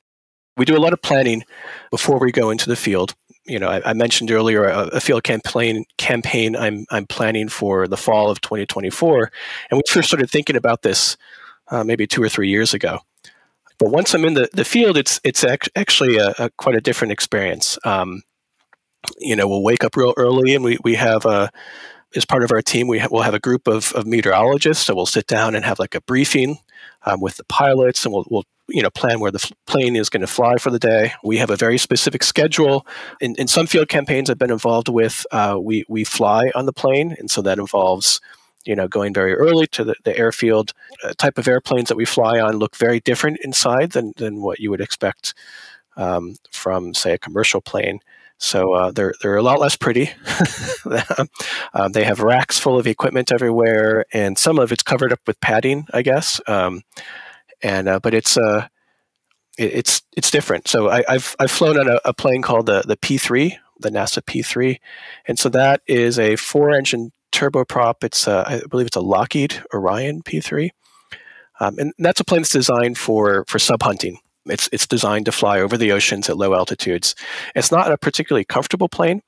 We 0.55 0.65
do 0.65 0.77
a 0.77 0.79
lot 0.79 0.93
of 0.93 1.01
planning 1.01 1.43
before 1.89 2.19
we 2.19 2.31
go 2.31 2.51
into 2.51 2.69
the 2.69 2.75
field 2.75 3.15
you 3.45 3.59
know, 3.59 3.67
I, 3.67 3.81
I 3.89 3.93
mentioned 3.93 4.31
earlier 4.31 4.65
a, 4.65 4.87
a, 4.87 4.99
field 5.01 5.23
campaign 5.23 5.85
campaign 5.97 6.55
I'm 6.55 6.85
I'm 6.91 7.05
planning 7.05 7.49
for 7.49 7.87
the 7.87 7.97
fall 7.97 8.29
of 8.29 8.41
2024, 8.41 9.31
and 9.69 9.77
we 9.77 9.83
first 9.89 10.07
started 10.07 10.29
thinking 10.29 10.55
about 10.55 10.81
this 10.81 11.17
uh, 11.69 11.83
maybe 11.83 12.07
two 12.07 12.23
or 12.23 12.29
three 12.29 12.49
years 12.49 12.73
ago. 12.73 12.99
But 13.79 13.89
once 13.89 14.13
I'm 14.13 14.23
in 14.25 14.35
the, 14.35 14.49
the 14.53 14.63
field, 14.63 14.97
it's 14.97 15.19
it's 15.23 15.43
ac- 15.43 15.71
actually 15.75 16.17
a, 16.17 16.33
a, 16.39 16.49
quite 16.57 16.75
a 16.75 16.81
different 16.81 17.11
experience. 17.11 17.77
Um, 17.83 18.21
you 19.19 19.35
know, 19.35 19.47
we'll 19.47 19.63
wake 19.63 19.83
up 19.83 19.95
real 19.95 20.13
early, 20.17 20.55
and 20.55 20.63
we 20.63 20.77
we 20.83 20.95
have 20.95 21.25
a 21.25 21.51
as 22.15 22.25
part 22.25 22.43
of 22.43 22.51
our 22.51 22.61
team, 22.61 22.87
we 22.87 22.99
ha- 22.99 23.07
we'll 23.11 23.23
have 23.23 23.33
a 23.33 23.39
group 23.39 23.67
of, 23.67 23.91
of 23.93 24.05
meteorologists. 24.05 24.85
So 24.85 24.95
we'll 24.95 25.05
sit 25.05 25.27
down 25.27 25.55
and 25.55 25.65
have 25.65 25.79
like 25.79 25.95
a 25.95 26.01
briefing 26.01 26.59
um, 27.05 27.21
with 27.21 27.37
the 27.37 27.43
pilots, 27.45 28.05
and 28.05 28.13
we'll, 28.13 28.25
we'll 28.29 28.45
you 28.67 28.81
know 28.81 28.89
plan 28.89 29.19
where 29.19 29.31
the 29.31 29.51
plane 29.67 29.95
is 29.95 30.09
going 30.09 30.21
to 30.21 30.27
fly 30.27 30.55
for 30.57 30.69
the 30.69 30.79
day. 30.79 31.13
We 31.23 31.37
have 31.37 31.49
a 31.49 31.57
very 31.57 31.77
specific 31.77 32.23
schedule. 32.23 32.85
In, 33.19 33.35
in 33.35 33.47
some 33.47 33.67
field 33.67 33.89
campaigns 33.89 34.29
I've 34.29 34.37
been 34.37 34.51
involved 34.51 34.89
with, 34.89 35.25
uh, 35.31 35.57
we 35.59 35.85
we 35.87 36.03
fly 36.03 36.51
on 36.55 36.65
the 36.65 36.73
plane, 36.73 37.15
and 37.19 37.29
so 37.29 37.41
that 37.41 37.59
involves 37.59 38.21
you 38.65 38.75
know 38.75 38.87
going 38.87 39.13
very 39.13 39.33
early 39.33 39.67
to 39.67 39.83
the, 39.83 39.95
the 40.03 40.17
airfield. 40.17 40.71
Uh, 41.03 41.13
type 41.17 41.37
of 41.37 41.47
airplanes 41.47 41.89
that 41.89 41.97
we 41.97 42.05
fly 42.05 42.39
on 42.39 42.57
look 42.57 42.75
very 42.75 42.99
different 42.99 43.39
inside 43.43 43.91
than 43.91 44.13
than 44.17 44.41
what 44.41 44.59
you 44.59 44.69
would 44.69 44.81
expect 44.81 45.33
um, 45.97 46.35
from 46.51 46.93
say 46.93 47.13
a 47.13 47.17
commercial 47.17 47.61
plane. 47.61 47.99
So 48.37 48.73
uh, 48.73 48.91
they're 48.91 49.13
they're 49.21 49.37
a 49.37 49.41
lot 49.43 49.59
less 49.59 49.77
pretty. 49.77 50.11
um, 51.73 51.91
they 51.93 52.03
have 52.03 52.19
racks 52.19 52.59
full 52.59 52.77
of 52.77 52.87
equipment 52.87 53.31
everywhere, 53.31 54.05
and 54.11 54.37
some 54.37 54.59
of 54.59 54.71
it's 54.71 54.83
covered 54.83 55.13
up 55.13 55.21
with 55.25 55.39
padding, 55.39 55.87
I 55.93 56.01
guess. 56.01 56.41
Um, 56.47 56.81
and 57.61 57.87
uh, 57.87 57.99
but 57.99 58.13
it's 58.13 58.37
uh, 58.37 58.67
it, 59.57 59.73
it's 59.73 60.01
it's 60.15 60.29
different. 60.29 60.67
So 60.67 60.89
I, 60.89 61.03
have 61.07 61.35
I've 61.39 61.51
flown 61.51 61.79
on 61.79 61.87
a, 61.87 61.99
a, 62.05 62.13
plane 62.13 62.41
called 62.41 62.65
the 62.65 62.81
the 62.81 62.97
P 62.97 63.17
three, 63.17 63.57
the 63.79 63.89
NASA 63.89 64.23
P 64.25 64.41
three, 64.41 64.79
and 65.27 65.39
so 65.39 65.49
that 65.49 65.81
is 65.87 66.19
a 66.19 66.35
four 66.35 66.71
engine 66.71 67.11
turboprop. 67.31 68.03
It's 68.03 68.27
a, 68.27 68.43
I 68.45 68.61
believe 68.69 68.87
it's 68.87 68.97
a 68.97 69.01
Lockheed 69.01 69.63
Orion 69.73 70.21
P 70.21 70.41
three, 70.41 70.71
um, 71.59 71.77
and 71.79 71.93
that's 71.97 72.19
a 72.19 72.25
plane 72.25 72.41
that's 72.41 72.51
designed 72.51 72.97
for 72.97 73.45
for 73.47 73.59
sub 73.59 73.81
hunting. 73.81 74.19
It's 74.45 74.69
it's 74.71 74.87
designed 74.87 75.25
to 75.25 75.31
fly 75.31 75.59
over 75.59 75.77
the 75.77 75.91
oceans 75.91 76.29
at 76.29 76.37
low 76.37 76.53
altitudes. 76.53 77.15
It's 77.55 77.71
not 77.71 77.91
a 77.91 77.97
particularly 77.97 78.45
comfortable 78.45 78.89
plane. 78.89 79.21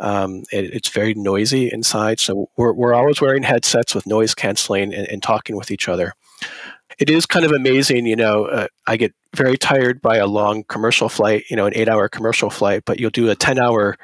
Um, 0.00 0.44
it, 0.52 0.72
it's 0.72 0.88
very 0.88 1.14
noisy 1.14 1.70
inside, 1.70 2.18
so 2.18 2.48
we're, 2.56 2.72
we're 2.72 2.94
always 2.94 3.20
wearing 3.20 3.42
headsets 3.42 3.94
with 3.94 4.06
noise 4.06 4.34
canceling 4.34 4.94
and, 4.94 5.06
and 5.08 5.22
talking 5.22 5.54
with 5.54 5.70
each 5.70 5.88
other 5.88 6.14
it 7.00 7.10
is 7.10 7.26
kind 7.26 7.44
of 7.44 7.52
amazing. 7.52 8.06
You 8.06 8.16
know, 8.16 8.44
uh, 8.44 8.66
I 8.86 8.96
get 8.96 9.14
very 9.34 9.56
tired 9.56 10.00
by 10.02 10.16
a 10.16 10.26
long 10.26 10.64
commercial 10.64 11.08
flight, 11.08 11.44
you 11.48 11.56
know, 11.56 11.66
an 11.66 11.72
eight 11.74 11.88
hour 11.88 12.08
commercial 12.08 12.50
flight, 12.50 12.82
but 12.84 13.00
you'll 13.00 13.10
do 13.10 13.30
a 13.30 13.34
10 13.34 13.58
hour 13.58 13.96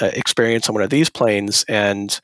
uh, 0.00 0.10
experience 0.12 0.68
on 0.68 0.74
one 0.74 0.84
of 0.84 0.90
these 0.90 1.10
planes. 1.10 1.64
And 1.68 2.18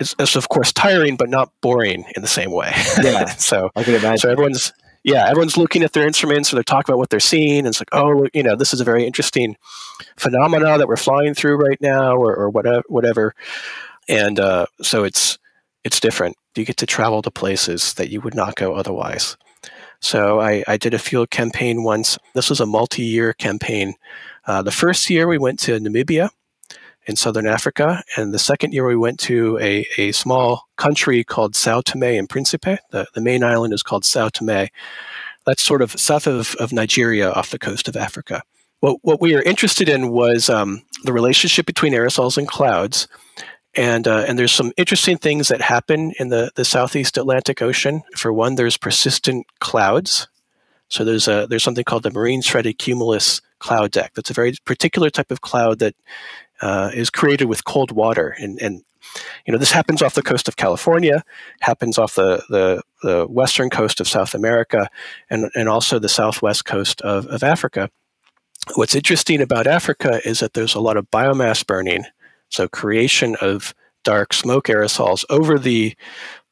it's, 0.00 0.14
it's, 0.18 0.36
of 0.36 0.48
course 0.48 0.72
tiring, 0.72 1.16
but 1.16 1.28
not 1.28 1.52
boring 1.60 2.04
in 2.14 2.22
the 2.22 2.28
same 2.28 2.52
way. 2.52 2.72
Yeah. 3.02 3.24
so, 3.36 3.70
I 3.76 3.82
can 3.82 3.94
imagine. 3.94 4.18
So 4.18 4.30
everyone's, 4.30 4.72
yeah, 5.06 5.28
everyone's 5.28 5.56
looking 5.56 5.84
at 5.84 5.92
their 5.92 6.04
instruments 6.04 6.52
or 6.52 6.56
they're 6.56 6.64
talking 6.64 6.92
about 6.92 6.98
what 6.98 7.10
they're 7.10 7.20
seeing. 7.20 7.60
And 7.60 7.68
it's 7.68 7.80
like, 7.80 7.90
oh, 7.92 8.26
you 8.34 8.42
know, 8.42 8.56
this 8.56 8.74
is 8.74 8.80
a 8.80 8.84
very 8.84 9.06
interesting 9.06 9.56
phenomena 10.16 10.78
that 10.78 10.88
we're 10.88 10.96
flying 10.96 11.32
through 11.32 11.58
right 11.58 11.80
now, 11.80 12.16
or, 12.16 12.34
or 12.34 12.50
whatever, 12.50 12.82
whatever. 12.88 13.34
And 14.08 14.40
uh, 14.40 14.66
so 14.82 15.04
it's 15.04 15.38
it's 15.84 16.00
different. 16.00 16.36
You 16.56 16.64
get 16.64 16.78
to 16.78 16.86
travel 16.86 17.22
to 17.22 17.30
places 17.30 17.94
that 17.94 18.10
you 18.10 18.20
would 18.20 18.34
not 18.34 18.56
go 18.56 18.74
otherwise. 18.74 19.36
So 20.00 20.40
I, 20.40 20.64
I 20.66 20.76
did 20.76 20.92
a 20.92 20.98
field 20.98 21.30
campaign 21.30 21.84
once. 21.84 22.18
This 22.34 22.50
was 22.50 22.60
a 22.60 22.66
multi-year 22.66 23.32
campaign. 23.34 23.94
Uh, 24.44 24.62
the 24.62 24.72
first 24.72 25.08
year 25.08 25.28
we 25.28 25.38
went 25.38 25.60
to 25.60 25.78
Namibia 25.78 26.30
in 27.06 27.16
southern 27.16 27.46
Africa, 27.46 28.02
and 28.16 28.34
the 28.34 28.38
second 28.38 28.72
year 28.72 28.86
we 28.86 28.96
went 28.96 29.18
to 29.20 29.58
a, 29.58 29.86
a 29.96 30.12
small 30.12 30.68
country 30.76 31.22
called 31.24 31.54
Sao 31.54 31.80
Tome 31.80 32.02
and 32.02 32.28
Principe. 32.28 32.78
The, 32.90 33.06
the 33.14 33.20
main 33.20 33.44
island 33.44 33.72
is 33.72 33.82
called 33.82 34.04
Sao 34.04 34.28
Tome. 34.28 34.68
That's 35.46 35.62
sort 35.62 35.82
of 35.82 35.92
south 35.92 36.26
of, 36.26 36.54
of 36.56 36.72
Nigeria 36.72 37.30
off 37.30 37.50
the 37.50 37.58
coast 37.58 37.88
of 37.88 37.96
Africa. 37.96 38.42
What, 38.80 38.98
what 39.02 39.20
we 39.20 39.34
were 39.34 39.42
interested 39.42 39.88
in 39.88 40.10
was 40.10 40.50
um, 40.50 40.82
the 41.04 41.12
relationship 41.12 41.66
between 41.66 41.92
aerosols 41.92 42.36
and 42.36 42.48
clouds 42.48 43.08
and 43.76 44.08
uh, 44.08 44.24
and 44.26 44.38
there's 44.38 44.52
some 44.52 44.72
interesting 44.76 45.18
things 45.18 45.48
that 45.48 45.60
happen 45.60 46.12
in 46.18 46.28
the 46.28 46.50
the 46.54 46.64
Southeast 46.64 47.18
Atlantic 47.18 47.60
Ocean. 47.60 48.02
For 48.16 48.32
one, 48.32 48.54
there's 48.54 48.76
persistent 48.76 49.46
clouds. 49.60 50.28
So 50.88 51.04
there's 51.04 51.28
a 51.28 51.46
there's 51.48 51.62
something 51.62 51.84
called 51.84 52.02
the 52.02 52.10
marine 52.10 52.40
stratocumulus 52.40 53.42
cloud 53.58 53.90
deck. 53.90 54.12
That's 54.14 54.30
a 54.30 54.34
very 54.34 54.54
particular 54.64 55.10
type 55.10 55.30
of 55.30 55.42
cloud 55.42 55.78
that 55.80 55.94
uh, 56.62 56.90
is 56.94 57.10
created 57.10 57.46
with 57.46 57.64
cold 57.64 57.92
water, 57.92 58.34
and 58.38 58.60
and 58.60 58.82
you 59.46 59.52
know 59.52 59.58
this 59.58 59.72
happens 59.72 60.02
off 60.02 60.14
the 60.14 60.22
coast 60.22 60.48
of 60.48 60.56
California, 60.56 61.24
happens 61.60 61.98
off 61.98 62.14
the 62.14 62.42
the, 62.48 62.82
the 63.02 63.26
western 63.26 63.70
coast 63.70 64.00
of 64.00 64.08
South 64.08 64.34
America, 64.34 64.88
and 65.30 65.50
and 65.54 65.68
also 65.68 65.98
the 65.98 66.08
southwest 66.08 66.64
coast 66.64 67.00
of, 67.02 67.26
of 67.26 67.42
Africa. 67.42 67.90
What's 68.74 68.96
interesting 68.96 69.40
about 69.40 69.68
Africa 69.68 70.20
is 70.28 70.40
that 70.40 70.54
there's 70.54 70.74
a 70.74 70.80
lot 70.80 70.96
of 70.96 71.08
biomass 71.10 71.64
burning 71.64 72.04
so, 72.48 72.68
creation 72.68 73.36
of 73.40 73.74
dark 74.04 74.32
smoke 74.32 74.66
aerosols 74.66 75.24
over 75.28 75.58
the 75.58 75.96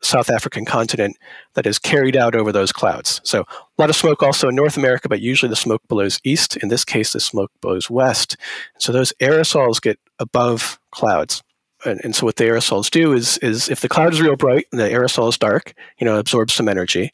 South 0.05 0.31
African 0.31 0.65
continent 0.65 1.17
that 1.55 1.67
is 1.67 1.79
carried 1.79 2.17
out 2.17 2.35
over 2.35 2.53
those 2.53 2.73
clouds. 2.73 3.21
So, 3.25 3.41
a 3.41 3.83
lot 3.83 3.91
of 3.91 3.97
smoke 3.97 4.23
also 4.23 4.49
in 4.49 4.55
North 4.55 4.77
America, 4.77 5.09
but 5.09 5.21
usually 5.21 5.51
the 5.51 5.57
smoke 5.57 5.83
blows 5.89 6.21
east. 6.25 6.57
In 6.57 6.69
this 6.69 6.85
case, 6.85 7.13
the 7.13 7.21
smoke 7.21 7.51
blows 7.61 7.91
west. 7.91 8.37
So, 8.79 8.93
those 8.93 9.13
aerosols 9.21 9.81
get 9.81 9.99
above 10.19 10.79
clouds. 10.91 11.43
And, 11.85 12.01
and 12.05 12.15
so, 12.15 12.27
what 12.27 12.37
the 12.37 12.45
aerosols 12.45 12.91
do 12.91 13.13
is, 13.13 13.39
is 13.39 13.69
if 13.69 13.81
the 13.81 13.89
cloud 13.89 14.13
is 14.13 14.21
real 14.21 14.37
bright 14.37 14.67
and 14.73 14.81
the 14.81 14.89
aerosol 14.89 15.29
is 15.29 15.39
dark, 15.39 15.75
you 15.99 16.05
know, 16.05 16.19
absorbs 16.19 16.55
some 16.55 16.69
energy. 16.69 17.13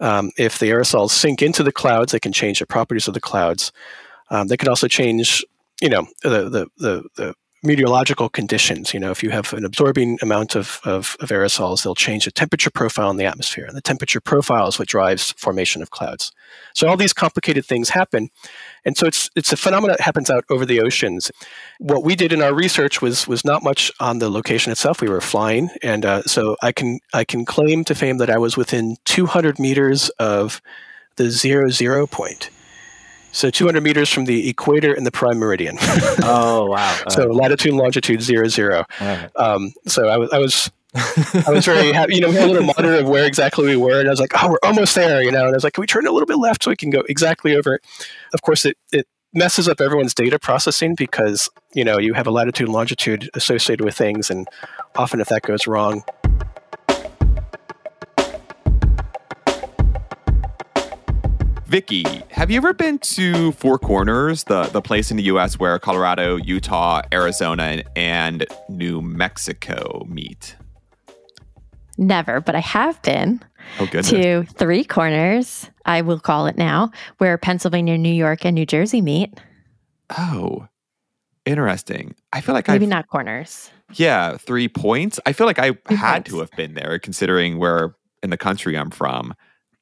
Um, 0.00 0.32
if 0.36 0.58
the 0.58 0.70
aerosols 0.70 1.10
sink 1.10 1.42
into 1.42 1.62
the 1.62 1.72
clouds, 1.72 2.12
they 2.12 2.20
can 2.20 2.32
change 2.32 2.58
the 2.58 2.66
properties 2.66 3.06
of 3.08 3.14
the 3.14 3.20
clouds. 3.20 3.72
Um, 4.30 4.48
they 4.48 4.56
can 4.56 4.68
also 4.68 4.88
change, 4.88 5.44
you 5.80 5.88
know, 5.88 6.06
the, 6.22 6.48
the, 6.48 6.66
the, 6.78 7.04
the 7.16 7.34
meteorological 7.64 8.28
conditions. 8.28 8.92
You 8.92 9.00
know, 9.00 9.10
if 9.10 9.22
you 9.22 9.30
have 9.30 9.52
an 9.52 9.64
absorbing 9.64 10.18
amount 10.22 10.54
of, 10.54 10.80
of, 10.84 11.16
of, 11.20 11.30
aerosols, 11.30 11.82
they'll 11.82 11.94
change 11.94 12.26
the 12.26 12.30
temperature 12.30 12.70
profile 12.70 13.10
in 13.10 13.16
the 13.16 13.24
atmosphere. 13.24 13.64
And 13.64 13.76
the 13.76 13.80
temperature 13.80 14.20
profile 14.20 14.68
is 14.68 14.78
what 14.78 14.88
drives 14.88 15.32
formation 15.32 15.82
of 15.82 15.90
clouds. 15.90 16.32
So 16.74 16.86
all 16.88 16.96
these 16.96 17.12
complicated 17.12 17.64
things 17.64 17.88
happen. 17.90 18.30
And 18.84 18.96
so 18.96 19.06
it's 19.06 19.30
it's 19.34 19.52
a 19.52 19.56
phenomenon 19.56 19.96
that 19.98 20.04
happens 20.04 20.30
out 20.30 20.44
over 20.50 20.66
the 20.66 20.80
oceans. 20.80 21.30
What 21.78 22.04
we 22.04 22.14
did 22.14 22.32
in 22.32 22.42
our 22.42 22.54
research 22.54 23.00
was 23.00 23.26
was 23.26 23.44
not 23.44 23.62
much 23.62 23.90
on 23.98 24.18
the 24.18 24.28
location 24.28 24.70
itself. 24.70 25.00
We 25.00 25.08
were 25.08 25.20
flying, 25.20 25.70
and 25.82 26.04
uh, 26.04 26.22
so 26.22 26.56
I 26.62 26.72
can 26.72 27.00
I 27.12 27.24
can 27.24 27.44
claim 27.44 27.84
to 27.84 27.94
fame 27.94 28.18
that 28.18 28.30
I 28.30 28.38
was 28.38 28.56
within 28.56 28.96
200 29.04 29.58
meters 29.58 30.10
of 30.18 30.60
the 31.16 31.30
zero 31.30 31.70
zero 31.70 32.06
point. 32.06 32.50
So 33.34 33.50
200 33.50 33.82
meters 33.82 34.10
from 34.10 34.26
the 34.26 34.48
equator 34.48 34.94
and 34.94 35.04
the 35.04 35.10
prime 35.10 35.38
meridian. 35.38 35.76
oh 36.22 36.66
wow! 36.66 36.98
so 37.08 37.26
latitude 37.26 37.72
and 37.72 37.80
longitude 37.80 38.22
zero 38.22 38.46
zero. 38.46 38.84
Right. 39.00 39.28
Um, 39.34 39.72
so 39.86 40.06
I 40.06 40.16
was 40.16 40.30
I 40.30 40.38
was 40.38 40.70
I 40.94 41.50
was 41.50 41.64
very 41.64 41.92
happy. 41.92 42.14
You 42.14 42.20
know, 42.20 42.28
we 42.28 42.36
had 42.36 42.44
a 42.48 42.52
little 42.52 42.66
monitor 42.66 42.94
of 42.94 43.08
where 43.08 43.26
exactly 43.26 43.66
we 43.66 43.76
were, 43.76 43.98
and 43.98 44.08
I 44.08 44.12
was 44.12 44.20
like, 44.20 44.30
"Oh, 44.40 44.50
we're 44.50 44.58
almost 44.62 44.94
there." 44.94 45.20
You 45.20 45.32
know, 45.32 45.46
and 45.46 45.48
I 45.48 45.54
was 45.54 45.64
like, 45.64 45.72
"Can 45.72 45.80
we 45.80 45.88
turn 45.88 46.06
a 46.06 46.12
little 46.12 46.26
bit 46.26 46.38
left 46.38 46.62
so 46.62 46.70
we 46.70 46.76
can 46.76 46.90
go 46.90 47.02
exactly 47.08 47.56
over 47.56 47.74
it?" 47.74 47.84
Of 48.32 48.42
course, 48.42 48.64
it 48.64 48.78
it 48.92 49.08
messes 49.32 49.68
up 49.68 49.80
everyone's 49.80 50.14
data 50.14 50.38
processing 50.38 50.94
because 50.94 51.50
you 51.74 51.84
know 51.84 51.98
you 51.98 52.14
have 52.14 52.28
a 52.28 52.30
latitude 52.30 52.68
and 52.68 52.74
longitude 52.74 53.30
associated 53.34 53.84
with 53.84 53.96
things, 53.96 54.30
and 54.30 54.46
often 54.94 55.20
if 55.20 55.28
that 55.28 55.42
goes 55.42 55.66
wrong, 55.66 56.04
Vicky, 61.66 62.04
have 62.30 62.50
you 62.50 62.58
ever 62.58 62.74
been 62.74 62.98
to 62.98 63.52
Four 63.52 63.78
Corners, 63.78 64.44
the, 64.44 64.64
the 64.64 64.82
place 64.82 65.10
in 65.10 65.16
the 65.16 65.22
US 65.24 65.58
where 65.58 65.78
Colorado, 65.78 66.36
Utah, 66.36 67.00
Arizona, 67.12 67.82
and 67.96 68.46
New 68.68 69.00
Mexico 69.00 70.04
meet? 70.06 70.56
Never, 71.96 72.40
but 72.40 72.54
I 72.54 72.60
have 72.60 73.00
been 73.00 73.40
oh, 73.80 73.86
to 73.86 74.44
Three 74.44 74.84
Corners, 74.84 75.70
I 75.86 76.02
will 76.02 76.20
call 76.20 76.46
it 76.46 76.58
now, 76.58 76.90
where 77.18 77.38
Pennsylvania, 77.38 77.96
New 77.96 78.12
York, 78.12 78.44
and 78.44 78.54
New 78.54 78.66
Jersey 78.66 79.00
meet. 79.00 79.32
Oh, 80.18 80.68
interesting. 81.46 82.14
I 82.32 82.42
feel 82.42 82.54
like 82.54 82.68
maybe 82.68 82.84
I've, 82.84 82.90
not 82.90 83.08
corners. 83.08 83.70
Yeah, 83.94 84.36
three 84.36 84.68
points. 84.68 85.18
I 85.24 85.32
feel 85.32 85.46
like 85.46 85.58
I 85.58 85.72
three 85.72 85.96
had 85.96 86.16
points. 86.16 86.30
to 86.30 86.38
have 86.40 86.50
been 86.52 86.74
there, 86.74 86.98
considering 86.98 87.58
where 87.58 87.94
in 88.22 88.28
the 88.28 88.36
country 88.36 88.76
I'm 88.76 88.90
from. 88.90 89.34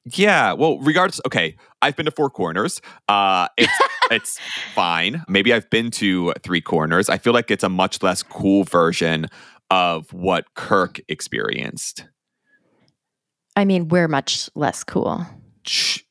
Yeah, 0.05 0.53
well, 0.53 0.79
regards. 0.79 1.21
okay, 1.25 1.55
I've 1.81 1.95
been 1.95 2.05
to 2.05 2.11
Four 2.11 2.29
Corners. 2.29 2.81
Uh, 3.07 3.47
it's 3.57 3.73
it's 4.11 4.39
fine. 4.73 5.23
Maybe 5.27 5.53
I've 5.53 5.69
been 5.69 5.91
to 5.91 6.33
Three 6.43 6.61
Corners. 6.61 7.09
I 7.09 7.17
feel 7.17 7.33
like 7.33 7.49
it's 7.49 7.63
a 7.63 7.69
much 7.69 8.03
less 8.03 8.21
cool 8.21 8.63
version 8.65 9.27
of 9.69 10.11
what 10.11 10.53
Kirk 10.55 10.99
experienced. 11.07 12.05
I 13.55 13.65
mean, 13.65 13.87
we're 13.87 14.07
much 14.07 14.49
less 14.55 14.83
cool. 14.83 15.25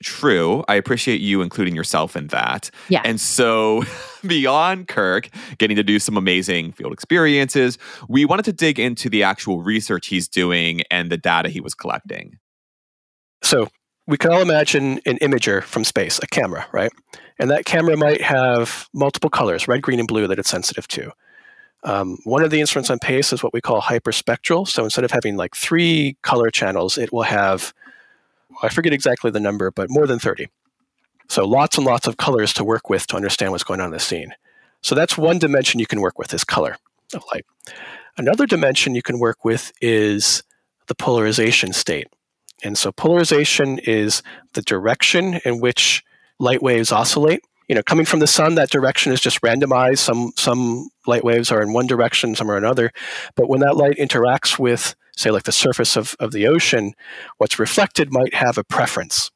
true. 0.03 0.65
I 0.69 0.77
appreciate 0.77 1.21
you 1.21 1.43
including 1.43 1.77
yourself 1.77 2.17
in 2.17 2.29
that. 2.29 2.71
Yeah. 2.89 3.03
And 3.05 3.21
so, 3.21 3.85
beyond 4.27 4.89
Kirk 4.89 5.29
getting 5.59 5.77
to 5.77 5.83
do 5.83 5.99
some 5.99 6.17
amazing 6.17 6.73
field 6.73 6.93
experiences, 6.93 7.77
we 8.09 8.25
wanted 8.25 8.47
to 8.47 8.53
dig 8.53 8.81
into 8.81 9.11
the 9.11 9.23
actual 9.23 9.63
research 9.63 10.07
he's 10.07 10.29
doing 10.29 10.83
and 10.91 11.11
the 11.11 11.19
data 11.19 11.51
he 11.51 11.61
was 11.61 11.75
collecting. 11.75 12.39
So, 13.43 13.69
we 14.13 14.19
can 14.19 14.31
all 14.31 14.43
imagine 14.43 15.01
an 15.07 15.17
imager 15.23 15.63
from 15.63 15.85
space, 15.85 16.21
a 16.23 16.27
camera, 16.27 16.67
right? 16.71 16.93
And 17.39 17.51
that 17.51 17.65
camera 17.65 17.97
might 17.97 18.21
have 18.21 18.87
multiple 18.93 19.31
colors, 19.31 19.67
red, 19.67 19.81
green, 19.81 19.99
and 19.99 20.07
blue, 20.07 20.27
that 20.27 20.39
it's 20.39 20.51
sensitive 20.51 20.87
to. 20.89 21.13
Um, 21.83 22.19
one 22.25 22.45
of 22.45 22.51
the 22.51 22.61
instruments 22.61 22.91
on 22.91 22.99
PACE 22.99 23.33
is 23.33 23.43
what 23.43 23.55
we 23.55 23.63
call 23.63 23.81
hyperspectral. 23.81 24.69
So 24.69 24.85
instead 24.85 25.07
of 25.07 25.13
having 25.13 25.39
like 25.39 25.57
three 25.57 26.19
color 26.21 26.51
channels, 26.51 26.99
it 26.99 27.11
will 27.11 27.23
have, 27.23 27.73
I 28.63 28.69
forget 28.69 28.93
exactly 28.93 29.31
the 29.31 29.41
number, 29.41 29.71
but 29.71 29.89
more 29.89 30.07
than 30.07 30.19
30. 30.19 30.47
So 31.31 31.47
lots 31.47 31.79
and 31.79 31.87
lots 31.87 32.07
of 32.07 32.19
colors 32.19 32.53
to 32.53 32.65
work 32.65 32.91
with 32.91 33.07
to 33.07 33.17
understand 33.17 33.53
what's 33.53 33.65
going 33.65 33.81
on 33.81 33.87
in 33.87 33.93
the 33.93 33.99
scene. 33.99 34.35
So 34.83 34.95
that's 34.95 35.17
one 35.17 35.39
dimension 35.39 35.81
you 35.81 35.87
can 35.87 36.03
work 36.03 36.19
with 36.19 36.35
is 36.35 36.45
color 36.45 36.77
of 37.15 37.25
light. 37.33 37.47
Another 38.19 38.45
dimension 38.45 38.95
you 38.95 39.01
can 39.01 39.19
work 39.19 39.43
with 39.43 39.73
is 39.81 40.43
the 40.87 40.95
polarization 40.95 41.73
state. 41.73 42.09
And 42.65 42.79
so 42.79 42.93
polarization 42.93 43.79
is 43.79 44.23
the 44.55 44.63
direction 44.63 45.41
in 45.45 45.61
which 45.61 46.05
light 46.39 46.63
waves 46.63 46.93
oscillate. 46.93 47.43
You 47.69 47.75
know, 47.77 47.83
coming 47.83 48.05
from 48.05 48.21
the 48.21 48.27
sun, 48.27 48.57
that 48.57 48.71
direction 48.71 49.13
is 49.13 49.21
just 49.21 49.41
randomized. 49.41 49.99
Some 49.99 50.33
some 50.37 50.89
light 51.07 51.25
waves 51.25 51.51
are 51.51 51.63
in 51.63 51.73
one 51.73 51.87
direction, 51.87 52.35
some 52.35 52.51
are 52.51 52.57
another. 52.57 52.91
But 53.35 53.49
when 53.49 53.61
that 53.61 53.77
light 53.77 53.97
interacts 53.97 54.59
with, 54.59 54.95
say, 55.17 55.31
like 55.31 55.45
the 55.45 55.53
surface 55.53 55.97
of, 55.97 56.15
of 56.21 56.33
the 56.33 56.47
ocean, 56.47 56.95
what's 57.39 57.59
reflected 57.59 58.13
might 58.13 58.35
have 58.35 58.59
a 58.59 58.65
preference. 58.65 59.31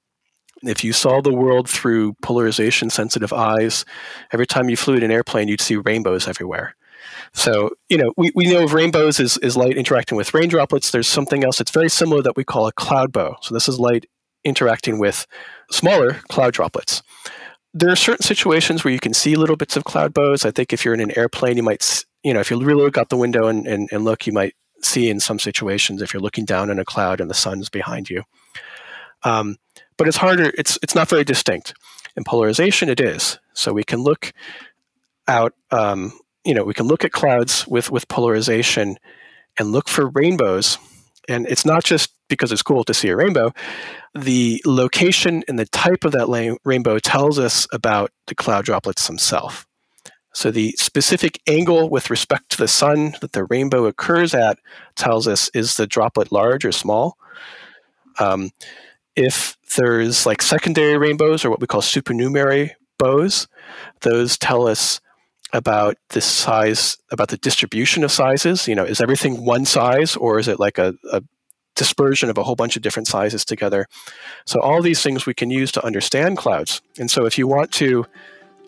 If 0.62 0.82
you 0.82 0.92
saw 0.92 1.20
the 1.20 1.34
world 1.34 1.68
through 1.68 2.14
polarization 2.22 2.90
sensitive 2.90 3.32
eyes, 3.32 3.84
every 4.32 4.46
time 4.46 4.68
you 4.68 4.76
flew 4.76 4.96
in 4.96 5.02
an 5.02 5.10
airplane, 5.10 5.48
you'd 5.48 5.60
see 5.60 5.76
rainbows 5.76 6.26
everywhere. 6.26 6.74
So, 7.36 7.72
you 7.90 7.98
know, 7.98 8.14
we, 8.16 8.32
we 8.34 8.50
know 8.50 8.64
of 8.64 8.72
rainbows 8.72 9.20
is, 9.20 9.36
is 9.38 9.58
light 9.58 9.76
interacting 9.76 10.16
with 10.16 10.32
rain 10.32 10.48
droplets. 10.48 10.90
There's 10.90 11.06
something 11.06 11.44
else 11.44 11.58
that's 11.58 11.70
very 11.70 11.90
similar 11.90 12.22
that 12.22 12.34
we 12.34 12.44
call 12.44 12.66
a 12.66 12.72
cloud 12.72 13.12
bow. 13.12 13.36
So 13.42 13.52
this 13.52 13.68
is 13.68 13.78
light 13.78 14.06
interacting 14.42 14.98
with 14.98 15.26
smaller 15.70 16.14
cloud 16.30 16.54
droplets. 16.54 17.02
There 17.74 17.90
are 17.90 17.96
certain 17.96 18.22
situations 18.22 18.82
where 18.84 18.92
you 18.92 18.98
can 18.98 19.12
see 19.12 19.36
little 19.36 19.56
bits 19.56 19.76
of 19.76 19.84
cloud 19.84 20.14
bows. 20.14 20.46
I 20.46 20.50
think 20.50 20.72
if 20.72 20.82
you're 20.82 20.94
in 20.94 21.00
an 21.00 21.16
airplane, 21.16 21.58
you 21.58 21.62
might, 21.62 22.06
you 22.24 22.32
know, 22.32 22.40
if 22.40 22.50
you 22.50 22.58
really 22.58 22.82
look 22.82 22.96
out 22.96 23.10
the 23.10 23.18
window 23.18 23.48
and, 23.48 23.66
and, 23.66 23.90
and 23.92 24.02
look, 24.02 24.26
you 24.26 24.32
might 24.32 24.54
see 24.82 25.10
in 25.10 25.20
some 25.20 25.38
situations 25.38 26.00
if 26.00 26.14
you're 26.14 26.22
looking 26.22 26.46
down 26.46 26.70
in 26.70 26.78
a 26.78 26.86
cloud 26.86 27.20
and 27.20 27.28
the 27.28 27.34
sun's 27.34 27.68
behind 27.68 28.08
you. 28.08 28.22
Um, 29.24 29.58
but 29.98 30.08
it's 30.08 30.16
harder, 30.16 30.52
it's, 30.56 30.78
it's 30.82 30.94
not 30.94 31.10
very 31.10 31.24
distinct. 31.24 31.74
In 32.16 32.24
polarization, 32.24 32.88
it 32.88 32.98
is. 32.98 33.38
So 33.52 33.74
we 33.74 33.84
can 33.84 34.02
look 34.02 34.32
out 35.28 35.52
um, 35.70 36.18
you 36.46 36.54
know, 36.54 36.64
we 36.64 36.74
can 36.74 36.86
look 36.86 37.04
at 37.04 37.12
clouds 37.12 37.66
with, 37.66 37.90
with 37.90 38.08
polarization 38.08 38.98
and 39.58 39.72
look 39.72 39.88
for 39.88 40.08
rainbows. 40.08 40.78
And 41.28 41.46
it's 41.48 41.66
not 41.66 41.82
just 41.82 42.12
because 42.28 42.52
it's 42.52 42.62
cool 42.62 42.84
to 42.84 42.94
see 42.94 43.08
a 43.08 43.16
rainbow. 43.16 43.52
The 44.14 44.62
location 44.64 45.42
and 45.48 45.58
the 45.58 45.66
type 45.66 46.04
of 46.04 46.12
that 46.12 46.28
la- 46.28 46.56
rainbow 46.64 46.98
tells 47.00 47.38
us 47.38 47.66
about 47.72 48.12
the 48.28 48.34
cloud 48.34 48.64
droplets 48.64 49.06
themselves. 49.06 49.66
So 50.32 50.50
the 50.50 50.72
specific 50.72 51.40
angle 51.48 51.88
with 51.88 52.10
respect 52.10 52.50
to 52.50 52.58
the 52.58 52.68
sun 52.68 53.14
that 53.22 53.32
the 53.32 53.44
rainbow 53.44 53.86
occurs 53.86 54.34
at 54.34 54.58
tells 54.94 55.26
us 55.26 55.48
is 55.54 55.76
the 55.76 55.86
droplet 55.86 56.30
large 56.30 56.64
or 56.64 56.72
small. 56.72 57.16
Um, 58.20 58.50
if 59.16 59.56
there's 59.76 60.26
like 60.26 60.42
secondary 60.42 60.98
rainbows 60.98 61.44
or 61.44 61.50
what 61.50 61.60
we 61.60 61.66
call 61.66 61.82
supernumerary 61.82 62.76
bows, 62.98 63.48
those 64.02 64.36
tell 64.36 64.68
us 64.68 65.00
about 65.52 65.96
the 66.10 66.20
size, 66.20 66.96
about 67.10 67.28
the 67.28 67.36
distribution 67.36 68.04
of 68.04 68.12
sizes. 68.12 68.66
You 68.66 68.74
know, 68.74 68.84
is 68.84 69.00
everything 69.00 69.44
one 69.44 69.64
size 69.64 70.16
or 70.16 70.38
is 70.38 70.48
it 70.48 70.58
like 70.58 70.78
a, 70.78 70.94
a 71.12 71.22
dispersion 71.76 72.30
of 72.30 72.38
a 72.38 72.42
whole 72.42 72.56
bunch 72.56 72.76
of 72.76 72.82
different 72.82 73.06
sizes 73.06 73.44
together? 73.44 73.86
So 74.44 74.60
all 74.60 74.82
these 74.82 75.02
things 75.02 75.26
we 75.26 75.34
can 75.34 75.50
use 75.50 75.70
to 75.72 75.84
understand 75.84 76.38
clouds. 76.38 76.82
And 76.98 77.10
so 77.10 77.26
if 77.26 77.38
you 77.38 77.46
want 77.46 77.72
to 77.72 78.06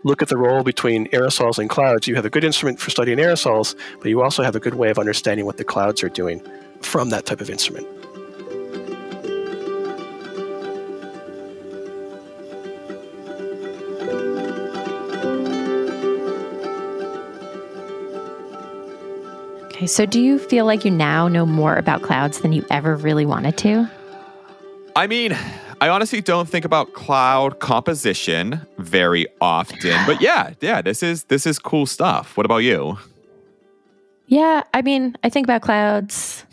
look 0.04 0.22
at 0.22 0.28
the 0.28 0.36
role 0.36 0.62
between 0.62 1.08
aerosols 1.08 1.58
and 1.58 1.68
clouds, 1.68 2.06
you 2.06 2.14
have 2.14 2.24
a 2.24 2.30
good 2.30 2.44
instrument 2.44 2.78
for 2.78 2.90
studying 2.90 3.18
aerosols, 3.18 3.74
but 4.00 4.08
you 4.08 4.22
also 4.22 4.42
have 4.42 4.54
a 4.54 4.60
good 4.60 4.74
way 4.74 4.90
of 4.90 4.98
understanding 4.98 5.44
what 5.44 5.56
the 5.56 5.64
clouds 5.64 6.04
are 6.04 6.08
doing 6.08 6.40
from 6.82 7.10
that 7.10 7.26
type 7.26 7.40
of 7.40 7.50
instrument. 7.50 7.86
Okay, 19.78 19.86
so 19.86 20.04
do 20.04 20.20
you 20.20 20.40
feel 20.40 20.66
like 20.66 20.84
you 20.84 20.90
now 20.90 21.28
know 21.28 21.46
more 21.46 21.76
about 21.76 22.02
clouds 22.02 22.40
than 22.40 22.52
you 22.52 22.66
ever 22.68 22.96
really 22.96 23.24
wanted 23.24 23.56
to? 23.58 23.88
I 24.96 25.06
mean, 25.06 25.38
I 25.80 25.88
honestly 25.88 26.20
don't 26.20 26.48
think 26.48 26.64
about 26.64 26.94
cloud 26.94 27.60
composition 27.60 28.66
very 28.78 29.28
often, 29.40 29.94
but 30.04 30.20
yeah, 30.20 30.54
yeah, 30.60 30.82
this 30.82 31.00
is 31.00 31.22
this 31.24 31.46
is 31.46 31.60
cool 31.60 31.86
stuff. 31.86 32.36
What 32.36 32.44
about 32.44 32.64
you? 32.64 32.98
Yeah, 34.26 34.64
I 34.74 34.82
mean, 34.82 35.16
I 35.22 35.28
think 35.28 35.46
about 35.46 35.62
clouds. 35.62 36.44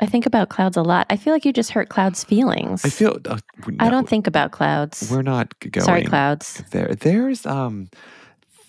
I 0.00 0.06
think 0.06 0.24
about 0.24 0.48
clouds 0.48 0.78
a 0.78 0.82
lot. 0.82 1.06
I 1.10 1.18
feel 1.18 1.34
like 1.34 1.44
you 1.44 1.52
just 1.52 1.72
hurt 1.72 1.90
clouds' 1.90 2.24
feelings. 2.24 2.86
I 2.86 2.88
feel 2.88 3.18
uh, 3.26 3.36
I 3.78 3.90
don't 3.90 4.08
think 4.08 4.26
about 4.26 4.50
clouds. 4.50 5.10
we're 5.10 5.20
not 5.20 5.52
going. 5.60 5.84
Sorry, 5.84 6.04
clouds. 6.04 6.64
There, 6.70 6.94
there's 6.94 7.44
um, 7.44 7.90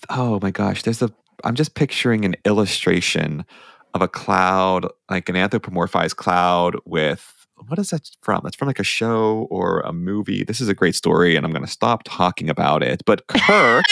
oh 0.10 0.42
my 0.42 0.52
gosh, 0.52 0.84
there's 0.84 1.02
a. 1.02 1.10
I'm 1.44 1.56
just 1.56 1.76
picturing 1.76 2.26
an 2.26 2.36
illustration 2.46 3.46
of 3.94 4.02
a 4.02 4.08
cloud, 4.08 4.88
like 5.10 5.30
an 5.30 5.36
anthropomorphized 5.36 6.16
cloud 6.18 6.76
with 6.86 7.32
what 7.68 7.80
is 7.80 7.90
that 7.92 8.10
from? 8.22 8.42
That's 8.44 8.56
from 8.56 8.68
like 8.68 8.80
a 8.80 8.84
show 8.84 9.48
or 9.50 9.80
a 9.82 9.94
movie. 9.94 10.44
This 10.44 10.60
is 10.60 10.68
a 10.68 10.74
great 10.74 10.96
story, 10.96 11.36
and 11.36 11.46
I'm 11.46 11.52
going 11.52 11.66
to 11.66 11.72
stop 11.72 12.04
talking 12.04 12.50
about 12.50 12.84
it. 12.84 13.04
But 13.06 13.26
Kirk 13.28 13.86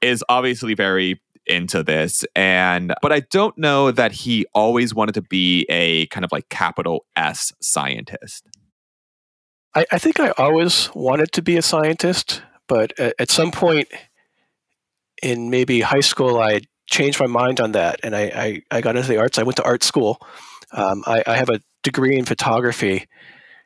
is 0.00 0.24
obviously 0.28 0.74
very 0.74 1.20
into 1.46 1.82
this, 1.82 2.24
and 2.34 2.94
but 3.02 3.12
I 3.12 3.20
don't 3.20 3.56
know 3.58 3.90
that 3.90 4.12
he 4.12 4.46
always 4.54 4.94
wanted 4.94 5.14
to 5.14 5.22
be 5.22 5.66
a 5.68 6.06
kind 6.06 6.24
of 6.24 6.32
like 6.32 6.48
capital 6.48 7.04
S 7.16 7.52
scientist. 7.60 8.46
I, 9.74 9.84
I 9.90 9.98
think 9.98 10.20
I 10.20 10.30
always 10.38 10.88
wanted 10.94 11.32
to 11.32 11.42
be 11.42 11.56
a 11.56 11.62
scientist, 11.62 12.42
but 12.68 12.98
at, 12.98 13.14
at 13.18 13.30
some 13.30 13.50
point 13.50 13.88
in 15.24 15.48
maybe 15.48 15.80
high 15.80 16.00
school, 16.00 16.38
I 16.38 16.60
changed 16.86 17.18
my 17.18 17.26
mind 17.26 17.58
on 17.58 17.72
that, 17.72 18.00
and 18.02 18.14
I, 18.14 18.22
I, 18.22 18.62
I 18.70 18.80
got 18.82 18.96
into 18.96 19.08
the 19.08 19.16
arts. 19.16 19.38
I 19.38 19.42
went 19.42 19.56
to 19.56 19.64
art 19.64 19.82
school. 19.82 20.18
Um, 20.72 21.02
I, 21.06 21.24
I 21.26 21.36
have 21.36 21.48
a 21.48 21.60
degree 21.82 22.16
in 22.16 22.26
photography. 22.26 23.06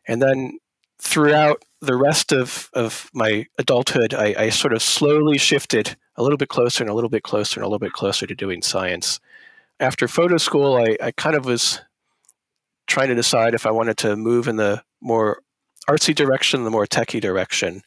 And 0.06 0.22
then 0.22 0.58
throughout 1.00 1.64
the 1.80 1.96
rest 1.96 2.32
of, 2.32 2.70
of 2.74 3.10
my 3.12 3.46
adulthood, 3.58 4.14
I, 4.14 4.34
I, 4.38 4.48
sort 4.50 4.72
of 4.72 4.82
slowly 4.82 5.38
shifted 5.38 5.96
a 6.16 6.22
little 6.22 6.36
bit 6.36 6.48
closer 6.48 6.82
and 6.82 6.90
a 6.90 6.94
little 6.94 7.10
bit 7.10 7.22
closer 7.22 7.60
and 7.60 7.64
a 7.64 7.68
little 7.68 7.78
bit 7.78 7.92
closer 7.92 8.26
to 8.26 8.34
doing 8.34 8.62
science. 8.62 9.20
After 9.80 10.08
photo 10.08 10.38
school, 10.38 10.76
I, 10.76 10.96
I 11.02 11.10
kind 11.12 11.36
of 11.36 11.44
was 11.44 11.80
trying 12.86 13.08
to 13.08 13.14
decide 13.14 13.54
if 13.54 13.66
I 13.66 13.70
wanted 13.70 13.96
to 13.98 14.16
move 14.16 14.48
in 14.48 14.56
the 14.56 14.82
more 15.00 15.40
artsy 15.88 16.14
direction, 16.14 16.64
the 16.64 16.70
more 16.70 16.86
techie 16.86 17.20
direction. 17.20 17.82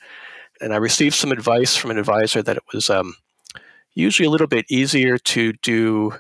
And 0.62 0.74
I 0.74 0.78
received 0.78 1.16
some 1.16 1.32
advice 1.32 1.76
from 1.76 1.92
an 1.92 1.98
advisor 1.98 2.42
that 2.42 2.58
it 2.58 2.64
was 2.74 2.90
um, 2.90 3.16
usually 3.94 4.28
a 4.28 4.30
little 4.30 4.48
bit 4.48 4.66
easier 4.70 5.18
to 5.18 5.54
do 5.54 6.14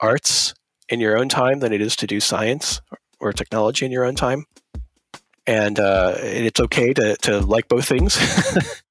arts 0.00 0.54
in 0.88 1.00
your 1.00 1.16
own 1.16 1.28
time 1.28 1.60
than 1.60 1.72
it 1.72 1.80
is 1.80 1.96
to 1.96 2.06
do 2.06 2.20
science 2.20 2.80
or 3.20 3.32
technology 3.32 3.86
in 3.86 3.92
your 3.92 4.04
own 4.04 4.14
time. 4.14 4.44
And 5.46 5.78
uh, 5.78 6.14
it's 6.18 6.60
okay 6.60 6.92
to, 6.94 7.16
to 7.16 7.40
like 7.40 7.68
both 7.68 7.86
things. 7.86 8.18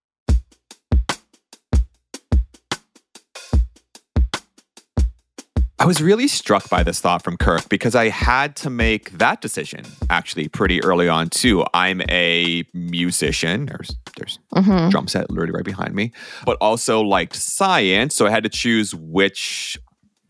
I 5.83 5.85
was 5.85 6.01
really 6.01 6.29
struck 6.29 6.69
by 6.69 6.81
this 6.81 7.01
thought 7.01 7.25
from 7.25 7.35
Kirk 7.35 7.67
because 7.67 7.93
I 7.93 8.07
had 8.07 8.55
to 8.55 8.69
make 8.69 9.11
that 9.17 9.41
decision 9.41 9.83
actually 10.09 10.47
pretty 10.47 10.81
early 10.81 11.09
on 11.09 11.29
too. 11.29 11.65
I'm 11.73 12.01
a 12.09 12.63
musician. 12.73 13.65
There's 13.65 13.93
there's 14.15 14.39
mm-hmm. 14.55 14.87
drum 14.87 15.09
set 15.09 15.29
literally 15.29 15.51
right 15.51 15.65
behind 15.65 15.93
me, 15.93 16.13
but 16.45 16.57
also 16.61 17.01
liked 17.01 17.35
science, 17.35 18.15
so 18.15 18.25
I 18.25 18.29
had 18.29 18.43
to 18.43 18.49
choose 18.49 18.95
which 18.95 19.77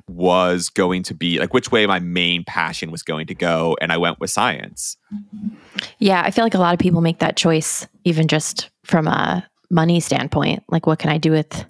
was 0.08 0.72
going 0.72 1.04
to 1.04 1.14
be 1.14 1.38
like 1.38 1.54
which 1.54 1.72
way 1.72 1.86
my 1.86 2.00
main 2.00 2.44
passion 2.46 2.90
was 2.90 3.04
going 3.04 3.26
to 3.26 3.34
go 3.34 3.78
and 3.80 3.94
i 3.94 3.98
went 3.98 4.20
with 4.20 4.30
science 4.30 4.98
yeah 6.00 6.22
i 6.26 6.30
feel 6.30 6.44
like 6.44 6.54
a 6.54 6.60
lot 6.60 6.74
of 6.74 6.80
people 6.80 7.00
make 7.00 7.20
that 7.20 7.38
choice 7.38 7.88
even 8.04 8.28
just 8.28 8.70
from 8.84 9.08
a 9.08 9.48
money 9.70 10.02
standpoint 10.02 10.62
like 10.68 10.86
what 10.86 11.00
can 11.00 11.10
i 11.10 11.18
do 11.18 11.32
with 11.32 11.66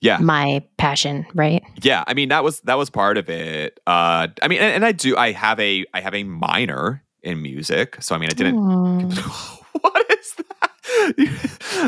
yeah 0.00 0.18
my 0.18 0.62
passion 0.76 1.26
right 1.34 1.62
yeah 1.82 2.04
i 2.06 2.14
mean 2.14 2.28
that 2.28 2.44
was 2.44 2.60
that 2.62 2.76
was 2.76 2.90
part 2.90 3.16
of 3.18 3.28
it 3.28 3.78
uh 3.86 4.28
i 4.42 4.48
mean 4.48 4.58
and, 4.60 4.74
and 4.74 4.84
i 4.84 4.92
do 4.92 5.16
i 5.16 5.32
have 5.32 5.58
a 5.60 5.84
i 5.94 6.00
have 6.00 6.14
a 6.14 6.24
minor 6.24 7.02
in 7.22 7.42
music 7.42 7.96
so 8.00 8.14
i 8.14 8.18
mean 8.18 8.28
i 8.30 8.34
didn't 8.34 8.56
what 9.80 10.12
is 10.12 10.34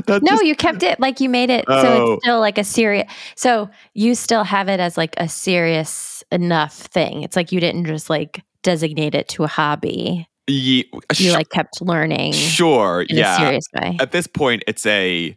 that 0.07 0.20
no, 0.22 0.33
just, 0.33 0.44
you 0.44 0.55
kept 0.55 0.83
it 0.83 1.00
like 1.00 1.20
you 1.20 1.29
made 1.29 1.50
it 1.50 1.64
oh. 1.68 1.83
so 1.83 1.88
it's 1.88 2.11
oh. 2.11 2.18
still 2.22 2.40
like 2.40 2.59
a 2.59 2.64
serious. 2.64 3.11
So 3.35 3.70
you 3.94 4.14
still 4.14 4.44
have 4.44 4.68
it 4.68 4.81
as 4.81 4.96
like 4.96 5.14
a 5.16 5.29
serious 5.29 6.22
enough 6.31 6.74
thing. 6.74 7.22
It's 7.22 7.37
like 7.37 7.53
you 7.53 7.61
didn't 7.61 7.87
just 7.87 8.11
like 8.11 8.42
designate 8.62 9.14
it 9.14 9.29
to 9.29 9.44
a 9.44 9.48
hobby. 9.48 10.29
Yeah, 10.46 10.83
you 11.16 11.33
like 11.33 11.48
kept 11.50 11.81
learning. 11.81 12.33
Sure, 12.33 13.07
yeah. 13.09 13.38
serious 13.38 13.66
way. 13.74 13.96
At 14.00 14.12
this 14.12 14.26
point, 14.26 14.64
it's 14.66 14.85
a 14.87 15.37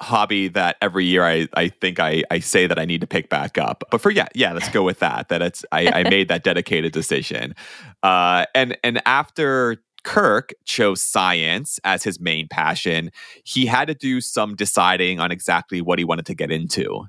hobby 0.00 0.48
that 0.48 0.76
every 0.82 1.04
year 1.04 1.24
I, 1.24 1.48
I 1.54 1.68
think 1.68 1.98
I, 1.98 2.22
I 2.30 2.40
say 2.40 2.66
that 2.66 2.78
I 2.78 2.84
need 2.84 3.00
to 3.00 3.06
pick 3.06 3.30
back 3.30 3.56
up. 3.58 3.84
But 3.90 4.00
for 4.00 4.10
yeah, 4.10 4.28
yeah, 4.34 4.52
let's 4.52 4.68
go 4.68 4.82
with 4.82 4.98
that. 4.98 5.28
That 5.28 5.42
it's 5.42 5.64
I, 5.72 5.88
I 5.88 6.02
made 6.10 6.28
that 6.28 6.44
dedicated 6.44 6.92
decision. 6.92 7.54
Uh 8.02 8.46
and 8.54 8.76
and 8.84 9.00
after 9.06 9.78
Kirk 10.04 10.52
chose 10.64 11.02
science 11.02 11.80
as 11.82 12.04
his 12.04 12.20
main 12.20 12.46
passion, 12.48 13.10
he 13.44 13.66
had 13.66 13.88
to 13.88 13.94
do 13.94 14.20
some 14.20 14.54
deciding 14.54 15.18
on 15.18 15.32
exactly 15.32 15.80
what 15.80 15.98
he 15.98 16.04
wanted 16.04 16.26
to 16.26 16.34
get 16.34 16.52
into. 16.52 17.06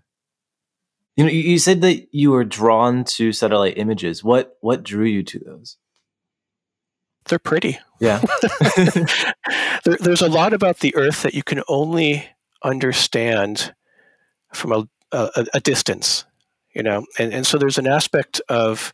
You 1.16 1.24
know, 1.24 1.32
you 1.32 1.60
said 1.60 1.82
that 1.82 2.08
you 2.12 2.32
were 2.32 2.44
drawn 2.44 3.04
to 3.06 3.32
satellite 3.32 3.78
images. 3.78 4.24
What 4.24 4.58
what 4.62 4.84
drew 4.84 5.06
you 5.06 5.24
to 5.24 5.40
those? 5.40 5.78
They're 7.26 7.40
pretty. 7.40 7.80
Yeah. 8.00 8.22
there, 9.84 9.98
there's 10.00 10.22
a 10.22 10.30
lot 10.30 10.54
about 10.54 10.80
the 10.80 10.96
Earth 10.96 11.24
that 11.24 11.34
you 11.34 11.44
can 11.44 11.62
only 11.68 12.28
understand 12.64 13.74
from 14.54 14.72
a, 14.72 14.88
a, 15.12 15.46
a 15.56 15.60
distance, 15.60 16.26
you 16.74 16.84
know, 16.84 17.06
and 17.18 17.34
and 17.34 17.46
so 17.46 17.58
there's 17.58 17.78
an 17.78 17.88
aspect 17.88 18.42
of 18.50 18.94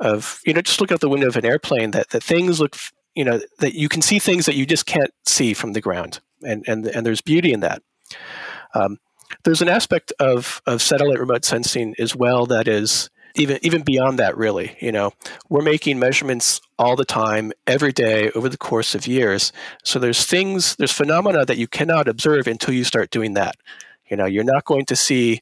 of 0.00 0.40
you 0.44 0.52
know 0.52 0.60
just 0.60 0.80
look 0.80 0.92
out 0.92 1.00
the 1.00 1.08
window 1.08 1.28
of 1.28 1.36
an 1.36 1.44
airplane 1.44 1.92
that 1.92 2.10
that 2.10 2.22
things 2.22 2.60
look 2.60 2.76
you 3.14 3.24
know 3.24 3.40
that 3.58 3.74
you 3.74 3.88
can 3.88 4.02
see 4.02 4.18
things 4.18 4.46
that 4.46 4.56
you 4.56 4.66
just 4.66 4.86
can't 4.86 5.12
see 5.24 5.54
from 5.54 5.72
the 5.72 5.80
ground, 5.80 6.20
and 6.42 6.64
and 6.66 6.86
and 6.86 7.06
there's 7.06 7.20
beauty 7.20 7.52
in 7.52 7.60
that. 7.60 7.82
Um, 8.74 8.98
there's 9.44 9.62
an 9.62 9.68
aspect 9.68 10.12
of 10.18 10.60
of 10.66 10.82
satellite 10.82 11.18
remote 11.18 11.44
sensing 11.44 11.94
as 11.98 12.14
well 12.16 12.46
that 12.46 12.68
is 12.68 13.10
even 13.34 13.58
even 13.62 13.82
beyond 13.82 14.18
that 14.18 14.36
really 14.36 14.76
you 14.80 14.92
know 14.92 15.12
we're 15.48 15.62
making 15.62 15.98
measurements 15.98 16.60
all 16.78 16.96
the 16.96 17.04
time 17.04 17.52
every 17.66 17.92
day 17.92 18.30
over 18.32 18.48
the 18.48 18.56
course 18.56 18.94
of 18.94 19.06
years 19.06 19.52
so 19.84 19.98
there's 19.98 20.24
things 20.24 20.76
there's 20.76 20.92
phenomena 20.92 21.44
that 21.44 21.58
you 21.58 21.66
cannot 21.66 22.08
observe 22.08 22.46
until 22.46 22.74
you 22.74 22.84
start 22.84 23.10
doing 23.10 23.34
that 23.34 23.56
you 24.10 24.16
know 24.16 24.26
you're 24.26 24.44
not 24.44 24.64
going 24.64 24.84
to 24.84 24.96
see 24.96 25.40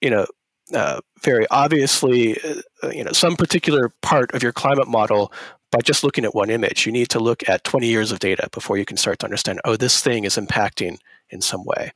you 0.00 0.10
know 0.10 0.26
uh, 0.74 1.00
very 1.22 1.46
obviously 1.50 2.38
uh, 2.82 2.88
you 2.90 3.04
know 3.04 3.12
some 3.12 3.36
particular 3.36 3.90
part 4.00 4.32
of 4.34 4.42
your 4.42 4.52
climate 4.52 4.88
model 4.88 5.32
by 5.72 5.80
just 5.82 6.04
looking 6.04 6.24
at 6.24 6.34
one 6.34 6.50
image. 6.50 6.86
You 6.86 6.92
need 6.92 7.08
to 7.08 7.18
look 7.18 7.48
at 7.48 7.64
20 7.64 7.88
years 7.88 8.12
of 8.12 8.20
data 8.20 8.48
before 8.52 8.76
you 8.76 8.84
can 8.84 8.98
start 8.98 9.18
to 9.20 9.26
understand, 9.26 9.60
oh, 9.64 9.74
this 9.74 10.00
thing 10.00 10.24
is 10.24 10.36
impacting 10.36 10.98
in 11.30 11.40
some 11.40 11.64
way. 11.64 11.92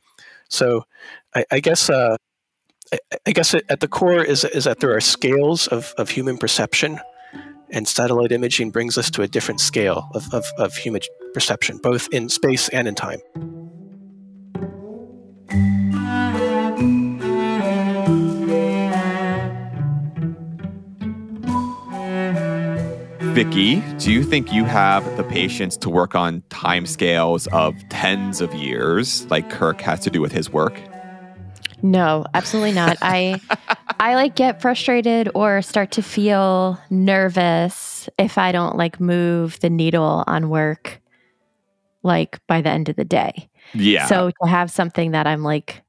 So 0.49 0.87
I, 1.35 1.45
I 1.53 1.61
guess 1.61 1.91
uh, 1.91 2.17
I, 3.27 3.33
guess 3.33 3.55
at 3.55 3.81
the 3.81 3.89
core 3.89 4.23
is, 4.23 4.45
is 4.45 4.65
that 4.65 4.81
there 4.81 4.95
are 4.95 5.01
scales 5.01 5.67
of, 5.67 5.93
of 5.99 6.11
human 6.11 6.39
perception. 6.39 7.01
And 7.71 7.89
satellite 7.89 8.31
imaging 8.31 8.71
brings 8.71 8.97
us 8.97 9.11
to 9.11 9.23
a 9.23 9.29
different 9.29 9.61
scale 9.61 10.09
of, 10.15 10.33
of, 10.33 10.47
of 10.57 10.77
human 10.77 11.01
perception, 11.35 11.79
both 11.83 12.09
in 12.13 12.29
space 12.29 12.69
and 12.69 12.87
in 12.87 12.95
time. 12.95 13.21
Vicky, 23.35 23.83
do 23.99 24.13
you 24.13 24.23
think 24.23 24.53
you 24.53 24.65
have 24.65 25.17
the 25.19 25.25
patience 25.25 25.77
to 25.79 25.91
work 25.91 26.15
on 26.15 26.41
timescales 26.49 27.47
of 27.49 27.75
tens 27.91 28.41
of 28.41 28.55
years 28.55 29.27
like 29.27 29.51
Kirk 29.51 29.81
has 29.83 30.01
to 30.01 30.11
do 30.11 30.23
with 30.23 30.33
his 30.33 30.49
work? 30.49 30.81
No, 31.83 32.25
absolutely 32.35 32.73
not. 32.73 32.97
I 33.03 33.41
I 34.01 34.15
like 34.15 34.35
get 34.35 34.61
frustrated 34.61 35.29
or 35.35 35.63
start 35.63 35.91
to 35.93 36.03
feel 36.03 36.81
nervous 36.91 38.09
if 38.19 38.39
I 38.39 38.53
don't 38.53 38.77
like 38.77 39.01
move 39.01 39.61
the 39.61 39.71
needle 39.71 40.25
on 40.27 40.49
work 40.49 41.01
like 42.03 42.41
by 42.47 42.61
the 42.63 42.71
end 42.71 42.89
of 42.89 42.97
the 42.97 43.05
day. 43.05 43.49
Yeah. 43.75 44.07
So 44.07 44.31
to 44.43 44.49
have 44.49 44.71
something 44.71 45.11
that 45.11 45.27
I'm 45.27 45.43
like 45.43 45.83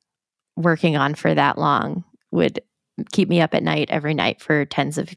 working 0.56 0.97
on 0.97 1.15
for 1.15 1.34
that 1.34 1.58
long 1.58 2.04
would 2.32 2.60
keep 3.12 3.30
me 3.30 3.39
up 3.39 3.54
at 3.54 3.63
night 3.63 3.89
every 3.91 4.13
night 4.13 4.41
for 4.41 4.65
tens 4.65 4.97
of 4.97 5.15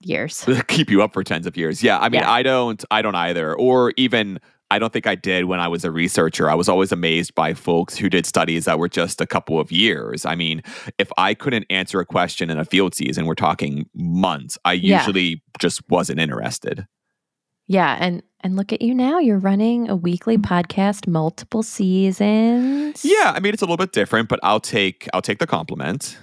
years. 0.00 0.44
keep 0.66 0.90
you 0.90 1.02
up 1.02 1.12
for 1.12 1.22
tens 1.22 1.46
of 1.46 1.56
years. 1.56 1.82
Yeah, 1.82 1.98
I 1.98 2.08
mean, 2.08 2.22
Yeah. 2.22 2.30
I 2.30 2.42
don't, 2.42 2.84
I 2.90 3.02
don't 3.02 3.14
either. 3.14 3.54
Or 3.54 3.92
even, 3.96 4.40
I 4.72 4.78
don't 4.78 4.92
think 4.92 5.06
I 5.06 5.14
did 5.14 5.44
when 5.44 5.60
I 5.60 5.68
was 5.68 5.84
a 5.84 5.90
researcher. 5.90 6.48
I 6.50 6.54
was 6.54 6.68
always 6.68 6.92
amazed 6.92 7.34
by 7.34 7.52
folks 7.52 7.96
who 7.98 8.08
did 8.08 8.24
studies 8.26 8.64
that 8.64 8.78
were 8.78 8.88
just 8.88 9.20
a 9.20 9.26
couple 9.26 9.60
of 9.60 9.70
years. 9.70 10.24
I 10.24 10.34
mean, 10.34 10.62
if 10.98 11.10
I 11.18 11.34
couldn't 11.34 11.66
answer 11.68 12.00
a 12.00 12.06
question 12.06 12.50
in 12.50 12.58
a 12.58 12.64
field 12.64 12.94
season, 12.94 13.26
we're 13.26 13.34
talking 13.34 13.86
months. 13.94 14.56
I 14.64 14.72
Yeah. 14.72 14.98
usually 14.98 15.42
just 15.58 15.82
wasn't 15.90 16.20
interested. 16.20 16.86
Yeah, 17.68 17.96
and 18.00 18.22
and 18.40 18.56
look 18.56 18.72
at 18.72 18.82
you 18.82 18.92
now. 18.94 19.18
You're 19.18 19.38
running 19.38 19.88
a 19.88 19.94
weekly 19.94 20.36
podcast, 20.36 21.06
multiple 21.06 21.62
seasons. 21.62 23.04
Yeah, 23.04 23.32
I 23.36 23.40
mean, 23.40 23.52
it's 23.52 23.62
a 23.62 23.66
little 23.66 23.76
bit 23.76 23.92
different, 23.92 24.28
but 24.28 24.40
I'll 24.42 24.58
take, 24.60 25.06
I'll 25.14 25.22
take 25.22 25.38
the 25.38 25.46
compliment. 25.46 26.18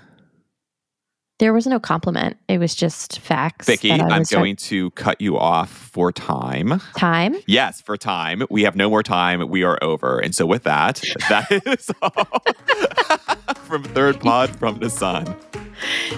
There 1.40 1.54
was 1.54 1.66
no 1.66 1.80
compliment. 1.80 2.36
It 2.50 2.58
was 2.58 2.76
just 2.76 3.20
facts. 3.20 3.66
Vicky, 3.66 3.94
I'm 3.94 4.24
going 4.24 4.58
to 4.58 4.92
cut 4.92 5.22
you 5.22 5.38
off 5.38 5.70
for 5.70 6.12
time. 6.12 6.82
time. 6.98 7.38
Yes, 7.48 7.80
for 7.80 7.96
time. 7.96 8.44
We 8.50 8.64
have 8.64 8.76
no 8.76 8.90
more 8.90 9.04
time. 9.04 9.48
We 9.48 9.64
are 9.64 9.80
over. 9.82 10.20
And 10.20 10.36
so, 10.36 10.46
with 10.46 10.64
that, 10.64 11.02
that 11.30 11.50
is 11.66 11.90
all 12.02 13.56
from 13.64 13.84
Third 13.84 14.20
Pod 14.20 14.54
from 14.58 14.80
the 14.80 14.90
Sun. 14.90 15.34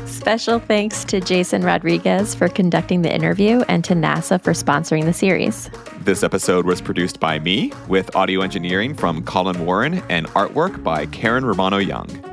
Special 0.08 0.58
thanks 0.58 1.04
to 1.06 1.22
Jason 1.22 1.62
Rodriguez 1.62 2.34
for 2.34 2.48
conducting 2.48 3.04
the 3.04 3.14
interview 3.14 3.62
and 3.68 3.84
to 3.84 3.94
NASA 3.94 4.42
for 4.42 4.54
sponsoring 4.54 5.06
the 5.06 5.14
series. 5.14 5.70
This 6.00 6.24
episode 6.24 6.66
was 6.66 6.82
produced 6.82 7.20
by 7.20 7.38
me 7.38 7.72
with 7.88 8.16
audio 8.16 8.42
engineering 8.42 8.96
from 8.96 9.22
Collin 9.22 9.64
Warren 9.68 10.02
and 10.10 10.26
artwork 10.30 10.84
by 10.84 11.06
Karen 11.06 11.46
Romano 11.46 11.78
Young. 11.78 12.31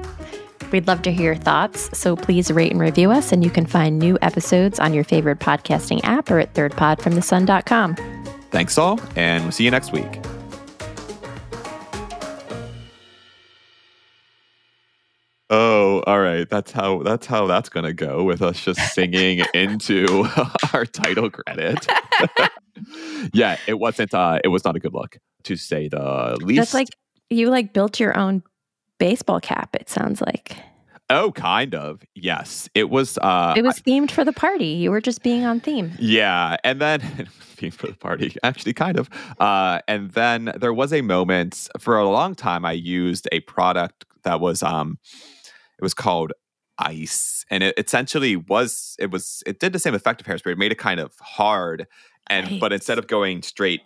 We'd 0.70 0.86
love 0.86 1.02
to 1.02 1.12
hear 1.12 1.32
your 1.32 1.36
thoughts, 1.36 1.96
so 1.98 2.16
please 2.16 2.50
rate 2.50 2.72
and 2.72 2.80
review 2.80 3.10
us, 3.10 3.32
and 3.32 3.42
you 3.42 3.50
can 3.50 3.66
find 3.66 3.98
new 3.98 4.18
episodes 4.22 4.78
on 4.78 4.92
your 4.94 5.04
favorite 5.04 5.38
podcasting 5.38 6.00
app 6.04 6.30
or 6.30 6.38
at 6.38 6.54
thirdpodfromthesun.com. 6.54 7.96
Thanks 8.50 8.78
all, 8.78 9.00
and 9.16 9.44
we'll 9.44 9.52
see 9.52 9.64
you 9.64 9.70
next 9.70 9.92
week. 9.92 10.20
Oh, 15.50 16.02
all 16.06 16.20
right. 16.20 16.48
That's 16.48 16.72
how 16.72 17.02
that's 17.02 17.26
how 17.26 17.46
that's 17.46 17.70
gonna 17.70 17.94
go 17.94 18.22
with 18.22 18.42
us 18.42 18.60
just 18.60 18.80
singing 18.92 19.44
into 19.54 20.26
our 20.74 20.84
title 20.84 21.30
credit. 21.30 21.86
yeah, 23.32 23.56
it 23.66 23.78
wasn't 23.78 24.12
uh 24.12 24.40
it 24.44 24.48
was 24.48 24.64
not 24.64 24.76
a 24.76 24.78
good 24.78 24.92
look 24.92 25.16
to 25.44 25.56
say 25.56 25.88
the 25.88 26.36
least. 26.42 26.58
That's 26.58 26.74
like 26.74 26.88
you 27.30 27.48
like 27.48 27.72
built 27.72 27.98
your 27.98 28.16
own 28.16 28.42
baseball 28.98 29.40
cap, 29.40 29.74
it 29.74 29.88
sounds 29.88 30.20
like. 30.20 30.56
oh 31.10 31.32
kind 31.32 31.74
of. 31.74 32.02
Yes. 32.14 32.68
It 32.74 32.90
was 32.90 33.18
uh 33.18 33.54
It 33.56 33.64
was 33.64 33.80
themed 33.80 34.10
for 34.10 34.24
the 34.24 34.32
party. 34.32 34.66
You 34.66 34.90
were 34.90 35.00
just 35.00 35.22
being 35.22 35.44
on 35.46 35.60
theme. 35.60 35.92
Yeah, 35.98 36.56
and 36.64 36.80
then 36.80 37.28
being 37.58 37.72
for 37.72 37.86
the 37.86 37.94
party, 37.96 38.36
actually, 38.42 38.74
kind 38.74 38.98
of. 38.98 39.08
Uh, 39.40 39.80
and 39.88 40.10
then 40.12 40.52
there 40.60 40.74
was 40.74 40.92
a 40.92 41.00
moment 41.00 41.68
for 41.78 41.96
a 41.98 42.08
long 42.08 42.34
time. 42.34 42.64
I 42.64 42.72
used 42.72 43.26
a 43.32 43.40
product 43.40 44.04
that 44.24 44.40
was 44.40 44.62
um, 44.62 44.98
it 45.78 45.82
was 45.82 45.94
called 45.94 46.32
Ice, 46.78 47.44
and 47.50 47.62
it 47.62 47.74
essentially 47.78 48.36
was 48.36 48.94
it 48.98 49.10
was 49.10 49.42
it 49.46 49.58
did 49.60 49.72
the 49.72 49.78
same 49.78 49.94
effect 49.94 50.20
of 50.20 50.26
hairspray. 50.26 50.52
It 50.52 50.58
made 50.58 50.72
it 50.72 50.78
kind 50.78 51.00
of 51.00 51.12
hard, 51.20 51.86
and 52.28 52.60
but 52.60 52.72
instead 52.72 52.98
of 52.98 53.06
going 53.06 53.42
straight 53.42 53.80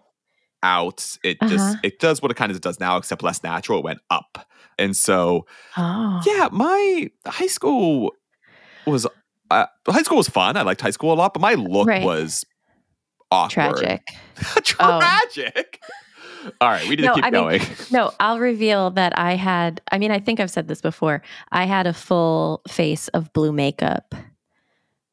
out, 0.62 1.16
it 1.24 1.38
Uh-huh. 1.40 1.50
just 1.50 1.78
it 1.82 1.98
does 1.98 2.22
what 2.22 2.30
it 2.30 2.34
kind 2.36 2.52
of 2.52 2.60
does 2.60 2.78
now, 2.80 2.96
except 2.96 3.22
less 3.22 3.42
natural. 3.42 3.78
It 3.80 3.84
went 3.84 4.00
up, 4.10 4.46
and 4.78 4.96
so 4.96 5.46
Oh. 5.76 6.20
yeah, 6.26 6.48
my 6.52 7.10
high 7.26 7.46
school 7.48 8.12
was 8.86 9.06
uh, 9.50 9.66
high 9.88 10.02
school 10.02 10.16
was 10.18 10.28
fun. 10.28 10.56
I 10.56 10.62
liked 10.62 10.80
high 10.80 10.90
school 10.90 11.12
a 11.12 11.14
lot, 11.14 11.34
but 11.34 11.40
my 11.40 11.54
look 11.54 11.86
Right. 11.88 12.02
was 12.04 12.44
awkward. 13.30 13.76
Tragic. 13.76 14.02
Oh. 14.80 14.98
Tragic. 15.00 15.80
All 16.60 16.68
right, 16.70 16.82
we 16.88 16.96
need 16.96 17.04
No, 17.04 17.10
to 17.14 17.14
keep 17.16 17.24
I 17.24 17.30
mean- 17.30 17.40
going. 17.42 17.60
No, 17.92 18.10
I'll 18.18 18.40
reveal 18.40 18.90
that 18.92 19.16
I 19.16 19.36
had, 19.36 19.80
I 19.92 19.98
mean, 19.98 20.10
I 20.10 20.18
think 20.18 20.40
I've 20.40 20.50
said 20.50 20.66
this 20.68 20.80
before. 20.80 21.22
I 21.52 21.66
had 21.66 21.86
a 21.86 21.92
full 21.92 22.62
face 22.66 23.06
of 23.08 23.32
blue 23.32 23.52
makeup 23.52 24.14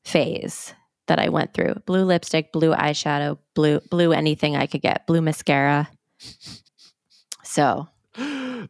phase 0.04 0.74
that 1.10 1.20
I 1.20 1.28
went 1.30 1.54
through 1.54 1.76
blue 1.86 2.06
lipstick, 2.06 2.52
blue 2.54 2.74
eyeshadow, 2.74 3.38
blue, 3.54 3.82
blue 3.92 4.14
anything 4.14 4.56
I 4.56 4.66
could 4.66 4.82
get, 4.82 5.06
blue 5.06 5.22
mascara. 5.22 5.90
So 7.44 7.88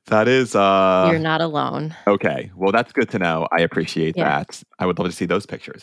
that 0.07 0.27
is 0.27 0.55
uh 0.55 1.07
you're 1.09 1.19
not 1.19 1.41
alone. 1.41 1.95
okay. 2.07 2.51
Well, 2.55 2.71
that's 2.71 2.91
good 2.91 3.09
to 3.09 3.19
know. 3.19 3.47
I 3.51 3.61
appreciate 3.61 4.15
Yeah. 4.17 4.25
that. 4.39 4.63
I 4.79 4.85
would 4.85 4.97
love 4.99 5.07
to 5.07 5.13
see 5.15 5.25
those 5.25 5.45
pictures. 5.45 5.77